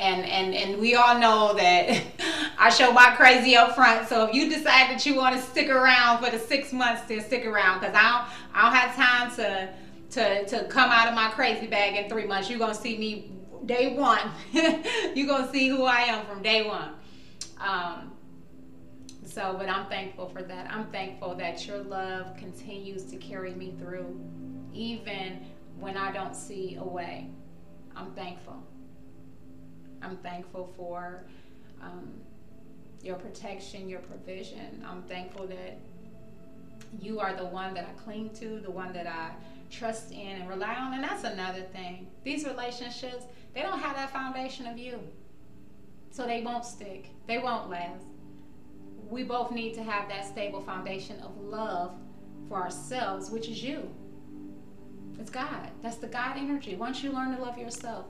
and 0.00 0.24
and 0.24 0.54
and 0.54 0.80
we 0.80 0.94
all 0.94 1.18
know 1.18 1.54
that 1.54 2.02
I 2.58 2.70
show 2.70 2.92
my 2.92 3.14
crazy 3.16 3.54
up 3.54 3.74
front. 3.74 4.08
So 4.08 4.26
if 4.26 4.34
you 4.34 4.48
decide 4.48 4.90
that 4.90 5.04
you 5.04 5.14
want 5.14 5.36
to 5.36 5.42
stick 5.42 5.68
around 5.68 6.24
for 6.24 6.30
the 6.30 6.38
six 6.38 6.72
months, 6.72 7.02
then 7.02 7.20
stick 7.20 7.44
around 7.44 7.80
because 7.80 7.94
I 7.94 8.02
don't 8.02 8.54
I 8.54 8.62
don't 8.64 8.74
have 8.74 8.96
time 8.96 9.36
to 9.36 9.74
to 10.10 10.46
to 10.46 10.64
come 10.64 10.90
out 10.90 11.08
of 11.08 11.14
my 11.14 11.28
crazy 11.30 11.66
bag 11.66 12.02
in 12.02 12.10
three 12.10 12.26
months. 12.26 12.48
You're 12.48 12.58
gonna 12.58 12.74
see 12.74 12.96
me 12.96 13.32
day 13.66 13.94
one. 13.94 14.30
You're 15.14 15.26
gonna 15.26 15.50
see 15.52 15.68
who 15.68 15.84
I 15.84 16.00
am 16.00 16.24
from 16.26 16.42
day 16.42 16.66
one. 16.66 16.92
Um, 17.58 18.12
so, 19.26 19.54
but 19.56 19.68
I'm 19.68 19.86
thankful 19.86 20.28
for 20.30 20.42
that. 20.42 20.72
I'm 20.72 20.86
thankful 20.86 21.34
that 21.36 21.66
your 21.66 21.78
love 21.78 22.36
continues 22.36 23.04
to 23.04 23.16
carry 23.16 23.52
me 23.52 23.74
through, 23.78 24.18
even 24.72 25.44
when 25.78 25.96
I 25.96 26.10
don't 26.10 26.34
see 26.34 26.76
a 26.80 26.84
way. 26.84 27.28
I'm 27.94 28.12
thankful. 28.12 28.62
I'm 30.02 30.16
thankful 30.18 30.72
for 30.76 31.24
um, 31.82 32.12
your 33.02 33.16
protection, 33.16 33.88
your 33.88 34.00
provision. 34.00 34.84
I'm 34.86 35.02
thankful 35.02 35.46
that 35.46 35.78
you 37.00 37.20
are 37.20 37.34
the 37.34 37.44
one 37.44 37.74
that 37.74 37.84
I 37.84 38.02
cling 38.02 38.30
to, 38.34 38.60
the 38.60 38.70
one 38.70 38.92
that 38.92 39.06
I 39.06 39.30
trust 39.70 40.10
in 40.12 40.40
and 40.40 40.48
rely 40.48 40.74
on. 40.74 40.94
And 40.94 41.04
that's 41.04 41.24
another 41.24 41.62
thing. 41.62 42.08
These 42.24 42.44
relationships, 42.44 43.24
they 43.54 43.62
don't 43.62 43.78
have 43.78 43.96
that 43.96 44.12
foundation 44.12 44.66
of 44.66 44.78
you. 44.78 44.98
So 46.10 46.26
they 46.26 46.42
won't 46.42 46.64
stick, 46.64 47.06
they 47.26 47.38
won't 47.38 47.70
last. 47.70 48.04
We 49.08 49.22
both 49.22 49.52
need 49.52 49.74
to 49.74 49.82
have 49.82 50.08
that 50.08 50.26
stable 50.26 50.60
foundation 50.60 51.18
of 51.20 51.36
love 51.40 51.92
for 52.48 52.60
ourselves, 52.60 53.30
which 53.30 53.48
is 53.48 53.62
you. 53.62 53.88
It's 55.18 55.30
God. 55.30 55.70
That's 55.82 55.96
the 55.96 56.06
God 56.06 56.36
energy. 56.36 56.76
Once 56.76 57.02
you 57.02 57.12
learn 57.12 57.36
to 57.36 57.42
love 57.42 57.58
yourself, 57.58 58.06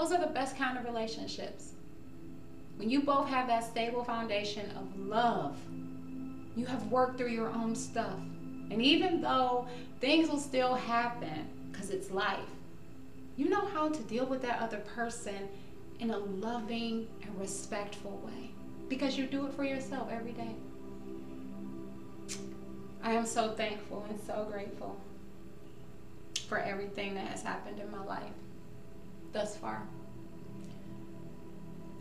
those 0.00 0.12
are 0.12 0.20
the 0.20 0.32
best 0.32 0.56
kind 0.56 0.78
of 0.78 0.84
relationships. 0.84 1.72
When 2.76 2.88
you 2.88 3.02
both 3.02 3.28
have 3.28 3.46
that 3.48 3.64
stable 3.64 4.02
foundation 4.02 4.70
of 4.70 4.98
love, 4.98 5.58
you 6.56 6.64
have 6.64 6.86
worked 6.86 7.18
through 7.18 7.32
your 7.32 7.50
own 7.50 7.74
stuff. 7.74 8.18
And 8.70 8.80
even 8.80 9.20
though 9.20 9.66
things 10.00 10.30
will 10.30 10.38
still 10.38 10.74
happen 10.74 11.46
because 11.70 11.90
it's 11.90 12.10
life, 12.10 12.48
you 13.36 13.50
know 13.50 13.66
how 13.66 13.90
to 13.90 14.02
deal 14.04 14.24
with 14.24 14.40
that 14.40 14.62
other 14.62 14.78
person 14.78 15.48
in 15.98 16.10
a 16.10 16.18
loving 16.18 17.06
and 17.22 17.38
respectful 17.38 18.22
way 18.24 18.52
because 18.88 19.18
you 19.18 19.26
do 19.26 19.46
it 19.46 19.52
for 19.52 19.64
yourself 19.64 20.08
every 20.10 20.32
day. 20.32 20.54
I 23.02 23.12
am 23.12 23.26
so 23.26 23.52
thankful 23.52 24.06
and 24.08 24.18
so 24.26 24.46
grateful 24.50 24.98
for 26.48 26.58
everything 26.58 27.14
that 27.16 27.26
has 27.26 27.42
happened 27.42 27.78
in 27.78 27.90
my 27.90 28.02
life 28.02 28.32
thus 29.32 29.56
far. 29.56 29.82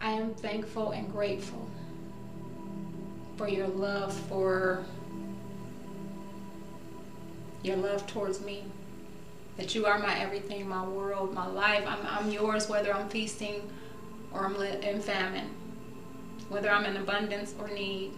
I 0.02 0.12
am 0.12 0.34
thankful 0.34 0.92
and 0.92 1.12
grateful 1.12 1.70
for 3.36 3.48
your 3.48 3.68
love 3.68 4.14
for 4.14 4.84
your 7.64 7.76
love 7.76 8.06
towards 8.08 8.42
me. 8.42 8.64
That 9.58 9.76
you 9.76 9.86
are 9.86 10.00
my 10.00 10.18
everything, 10.18 10.70
my 10.70 10.88
world, 10.88 11.34
my 11.34 11.48
life. 11.48 11.84
I'm, 11.86 12.00
I'm 12.06 12.32
yours 12.32 12.70
whether 12.70 12.94
I'm 12.94 13.10
feasting 13.10 13.62
or 14.32 14.46
I'm 14.46 14.56
in 14.56 15.02
famine, 15.02 15.50
whether 16.48 16.70
I'm 16.70 16.86
in 16.86 16.96
abundance 16.96 17.54
or 17.60 17.68
need, 17.68 18.12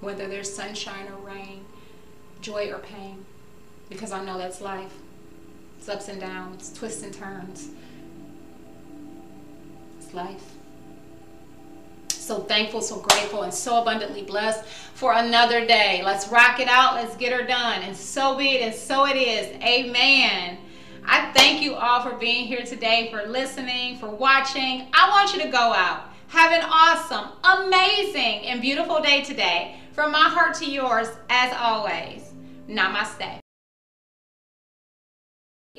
whether 0.00 0.26
there's 0.26 0.52
sunshine 0.52 1.06
or 1.08 1.24
rain, 1.24 1.64
joy 2.40 2.72
or 2.72 2.78
pain, 2.78 3.24
because 3.88 4.10
I 4.10 4.24
know 4.24 4.38
that's 4.38 4.60
life. 4.60 4.94
It's 5.78 5.88
ups 5.88 6.08
and 6.08 6.20
downs, 6.20 6.72
twists 6.72 7.02
and 7.02 7.14
turns. 7.14 7.68
It's 10.00 10.12
life. 10.12 10.54
So 12.08 12.40
thankful, 12.40 12.82
so 12.82 13.00
grateful, 13.00 13.44
and 13.44 13.54
so 13.54 13.80
abundantly 13.80 14.22
blessed 14.22 14.64
for 14.64 15.14
another 15.14 15.64
day. 15.66 16.02
Let's 16.04 16.28
rock 16.28 16.60
it 16.60 16.68
out. 16.68 16.96
Let's 16.96 17.16
get 17.16 17.32
her 17.32 17.46
done. 17.46 17.82
And 17.82 17.96
so 17.96 18.36
be 18.36 18.56
it, 18.56 18.60
and 18.60 18.74
so 18.74 19.06
it 19.06 19.16
is. 19.16 19.46
Amen. 19.62 20.58
I 21.06 21.32
thank 21.32 21.62
you 21.62 21.74
all 21.74 22.02
for 22.02 22.16
being 22.16 22.46
here 22.46 22.64
today, 22.64 23.08
for 23.10 23.26
listening, 23.26 23.96
for 23.98 24.10
watching. 24.10 24.88
I 24.92 25.08
want 25.08 25.32
you 25.32 25.40
to 25.42 25.48
go 25.48 25.72
out. 25.72 26.10
Have 26.28 26.52
an 26.52 26.68
awesome, 26.70 27.30
amazing, 27.42 28.46
and 28.46 28.60
beautiful 28.60 29.00
day 29.00 29.22
today. 29.22 29.76
From 29.94 30.12
my 30.12 30.28
heart 30.28 30.54
to 30.56 30.70
yours, 30.70 31.08
as 31.30 31.54
always. 31.58 32.34
Namaste. 32.68 33.40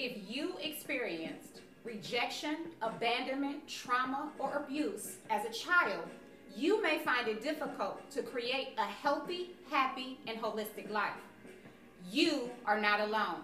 If 0.02 0.34
you 0.34 0.54
experienced 0.64 1.60
rejection, 1.84 2.56
abandonment, 2.82 3.68
trauma, 3.68 4.30
or 4.40 4.54
abuse 4.54 5.18
as 5.30 5.44
a 5.44 5.52
child, 5.52 6.08
you 6.56 6.82
may 6.82 7.00
find 7.00 7.28
it 7.28 7.44
difficult 7.44 8.10
to 8.12 8.24
create 8.24 8.70
a 8.78 8.86
healthy, 8.86 9.50
happy, 9.70 10.18
and 10.26 10.42
holistic 10.42 10.90
life. 10.90 11.20
You 12.10 12.50
are 12.66 12.80
not 12.80 13.02
alone. 13.02 13.42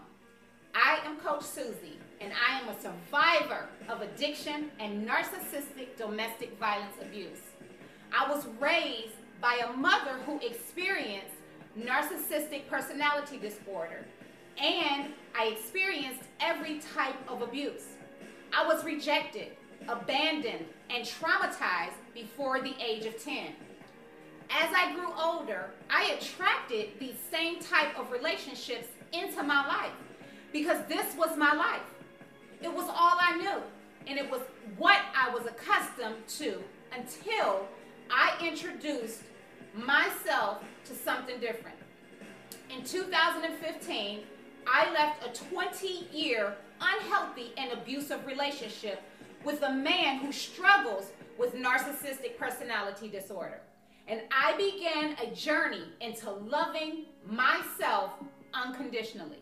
I 0.73 0.99
am 1.03 1.17
Coach 1.17 1.43
Susie, 1.43 1.99
and 2.21 2.31
I 2.31 2.61
am 2.61 2.69
a 2.69 2.79
survivor 2.79 3.67
of 3.89 3.99
addiction 4.01 4.71
and 4.79 5.05
narcissistic 5.05 5.97
domestic 5.97 6.57
violence 6.57 6.95
abuse. 7.01 7.41
I 8.17 8.31
was 8.31 8.47
raised 8.61 9.15
by 9.41 9.55
a 9.55 9.75
mother 9.75 10.19
who 10.25 10.39
experienced 10.39 11.35
narcissistic 11.77 12.69
personality 12.69 13.39
disorder, 13.39 14.05
and 14.61 15.13
I 15.37 15.47
experienced 15.47 16.21
every 16.39 16.79
type 16.79 17.15
of 17.27 17.41
abuse. 17.41 17.87
I 18.53 18.65
was 18.65 18.83
rejected, 18.85 19.49
abandoned, 19.87 20.65
and 20.89 21.05
traumatized 21.05 21.99
before 22.13 22.61
the 22.61 22.73
age 22.81 23.05
of 23.05 23.21
10. 23.21 23.47
As 24.49 24.69
I 24.75 24.93
grew 24.93 25.11
older, 25.19 25.71
I 25.89 26.17
attracted 26.19 26.91
these 26.99 27.15
same 27.31 27.59
type 27.59 27.97
of 27.99 28.11
relationships 28.11 28.87
into 29.11 29.43
my 29.43 29.67
life 29.67 29.91
because 30.53 30.77
this 30.87 31.15
was 31.17 31.35
my 31.37 31.53
life. 31.53 31.81
It 32.61 32.73
was 32.73 32.85
all 32.87 33.17
I 33.19 33.37
knew, 33.37 33.61
and 34.07 34.17
it 34.17 34.29
was 34.29 34.41
what 34.77 34.99
I 35.15 35.33
was 35.33 35.45
accustomed 35.45 36.27
to 36.39 36.61
until 36.95 37.67
I 38.09 38.37
introduced 38.41 39.23
myself 39.75 40.63
to 40.85 40.93
something 40.93 41.39
different. 41.39 41.75
In 42.69 42.83
2015, 42.83 44.19
I 44.67 44.91
left 44.91 45.25
a 45.25 45.45
20 45.49 46.08
year 46.12 46.56
unhealthy 46.82 47.54
and 47.58 47.71
abusive 47.71 48.25
relationship 48.25 49.01
with 49.43 49.62
a 49.62 49.71
man 49.71 50.17
who 50.17 50.32
struggles 50.32 51.12
with 51.38 51.54
narcissistic 51.54 52.38
personality 52.38 53.08
disorder. 53.08 53.62
And 54.08 54.21
I 54.32 54.56
began 54.58 55.15
a 55.21 55.36
journey 55.36 55.84
into 56.01 56.32
loving 56.32 57.06
myself 57.25 58.12
unconditionally. 58.54 59.39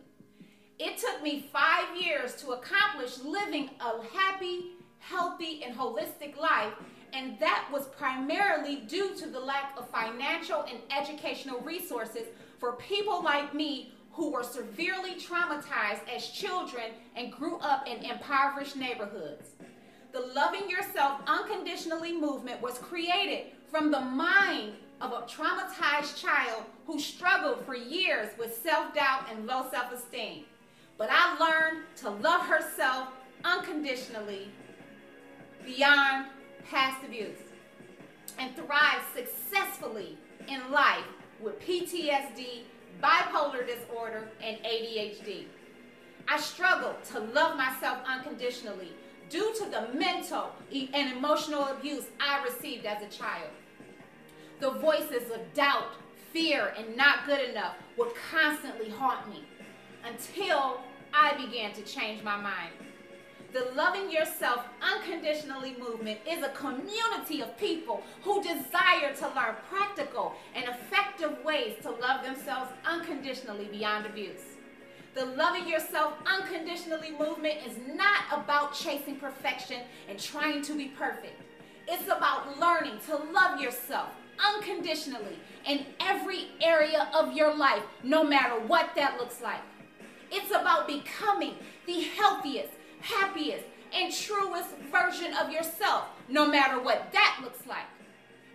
It 0.78 0.98
took 0.98 1.22
me 1.22 1.48
five 1.52 1.96
years 1.96 2.34
to 2.36 2.52
accomplish 2.52 3.18
living 3.22 3.70
a 3.80 4.02
happy, 4.12 4.72
healthy, 4.98 5.62
and 5.64 5.76
holistic 5.76 6.36
life, 6.36 6.72
and 7.12 7.38
that 7.38 7.68
was 7.72 7.86
primarily 7.88 8.76
due 8.76 9.14
to 9.14 9.28
the 9.28 9.38
lack 9.38 9.78
of 9.78 9.88
financial 9.90 10.62
and 10.62 10.78
educational 10.90 11.60
resources 11.60 12.26
for 12.58 12.72
people 12.72 13.22
like 13.22 13.54
me 13.54 13.93
who 14.14 14.30
were 14.30 14.42
severely 14.42 15.14
traumatized 15.14 16.08
as 16.14 16.28
children 16.28 16.92
and 17.16 17.32
grew 17.32 17.58
up 17.58 17.86
in 17.86 18.04
impoverished 18.04 18.76
neighborhoods. 18.76 19.50
The 20.12 20.20
Loving 20.20 20.70
Yourself 20.70 21.20
Unconditionally 21.26 22.16
movement 22.16 22.62
was 22.62 22.78
created 22.78 23.46
from 23.68 23.90
the 23.90 24.00
mind 24.00 24.74
of 25.00 25.12
a 25.12 25.22
traumatized 25.22 26.16
child 26.16 26.62
who 26.86 27.00
struggled 27.00 27.66
for 27.66 27.74
years 27.74 28.28
with 28.38 28.56
self 28.62 28.94
doubt 28.94 29.26
and 29.30 29.46
low 29.46 29.66
self 29.70 29.92
esteem. 29.92 30.44
But 30.96 31.08
I 31.10 31.36
learned 31.38 31.84
to 31.96 32.10
love 32.10 32.42
herself 32.42 33.08
unconditionally 33.44 34.48
beyond 35.66 36.26
past 36.70 37.04
abuse 37.04 37.38
and 38.38 38.54
thrive 38.54 39.02
successfully 39.14 40.16
in 40.48 40.70
life 40.70 41.04
with 41.40 41.60
PTSD, 41.60 42.62
bipolar 43.02 43.66
disorder, 43.66 44.28
and 44.42 44.56
ADHD. 44.58 45.44
I 46.28 46.38
struggled 46.38 47.02
to 47.12 47.20
love 47.20 47.56
myself 47.56 47.98
unconditionally 48.06 48.92
due 49.28 49.52
to 49.54 49.64
the 49.64 49.88
mental 49.98 50.52
and 50.72 51.16
emotional 51.16 51.64
abuse 51.68 52.04
I 52.20 52.42
received 52.44 52.86
as 52.86 53.02
a 53.02 53.16
child. 53.16 53.50
The 54.60 54.70
voices 54.70 55.30
of 55.30 55.40
doubt, 55.54 55.92
fear, 56.32 56.72
and 56.78 56.96
not 56.96 57.26
good 57.26 57.50
enough 57.50 57.76
would 57.98 58.12
constantly 58.30 58.90
haunt 58.90 59.28
me 59.28 59.44
until 60.06 60.80
I 61.12 61.34
began 61.44 61.72
to 61.74 61.82
change 61.82 62.22
my 62.22 62.36
mind. 62.36 62.72
The 63.54 63.70
Loving 63.76 64.10
Yourself 64.10 64.64
Unconditionally 64.82 65.76
movement 65.78 66.18
is 66.28 66.42
a 66.42 66.48
community 66.48 67.40
of 67.40 67.56
people 67.56 68.02
who 68.22 68.42
desire 68.42 69.14
to 69.14 69.28
learn 69.28 69.54
practical 69.70 70.34
and 70.56 70.64
effective 70.64 71.38
ways 71.44 71.74
to 71.82 71.92
love 71.92 72.24
themselves 72.24 72.72
unconditionally 72.84 73.66
beyond 73.66 74.06
abuse. 74.06 74.42
The 75.14 75.26
Loving 75.26 75.68
Yourself 75.68 76.14
Unconditionally 76.26 77.12
movement 77.12 77.60
is 77.64 77.78
not 77.94 78.24
about 78.32 78.74
chasing 78.74 79.20
perfection 79.20 79.82
and 80.08 80.18
trying 80.18 80.60
to 80.62 80.76
be 80.76 80.86
perfect. 80.86 81.40
It's 81.86 82.06
about 82.06 82.58
learning 82.58 82.98
to 83.06 83.14
love 83.32 83.60
yourself 83.60 84.08
unconditionally 84.44 85.38
in 85.64 85.86
every 86.00 86.48
area 86.60 87.08
of 87.14 87.32
your 87.34 87.54
life, 87.54 87.84
no 88.02 88.24
matter 88.24 88.58
what 88.66 88.96
that 88.96 89.16
looks 89.16 89.40
like. 89.40 89.62
It's 90.32 90.50
about 90.50 90.88
becoming 90.88 91.54
the 91.86 92.00
healthiest, 92.00 92.72
happiest, 93.04 93.64
and 93.94 94.12
truest 94.12 94.70
version 94.90 95.32
of 95.34 95.50
yourself, 95.50 96.08
no 96.28 96.46
matter 96.46 96.80
what 96.80 97.12
that 97.12 97.38
looks 97.42 97.66
like. 97.66 97.86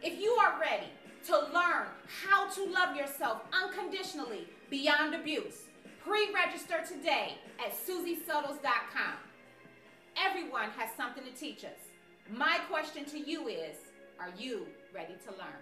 If 0.02 0.20
you 0.20 0.32
are 0.32 0.60
ready 0.60 0.88
to 1.28 1.34
learn 1.54 1.88
how 2.24 2.50
to 2.50 2.66
love 2.66 2.96
yourself 2.96 3.42
unconditionally 3.54 4.48
beyond 4.70 5.14
abuse, 5.16 5.64
pre-register 6.04 6.82
today 6.88 7.36
at 7.64 7.74
susiesuttles.com. 7.74 9.14
Everyone 10.18 10.70
has 10.78 10.90
something 10.98 11.24
to 11.24 11.32
teach 11.32 11.64
us. 11.64 11.80
My 12.30 12.60
question 12.70 13.06
to 13.06 13.20
you 13.20 13.48
is, 13.48 13.78
are 14.20 14.32
you 14.38 14.68
ready 14.94 15.14
to 15.26 15.32
learn? 15.32 15.56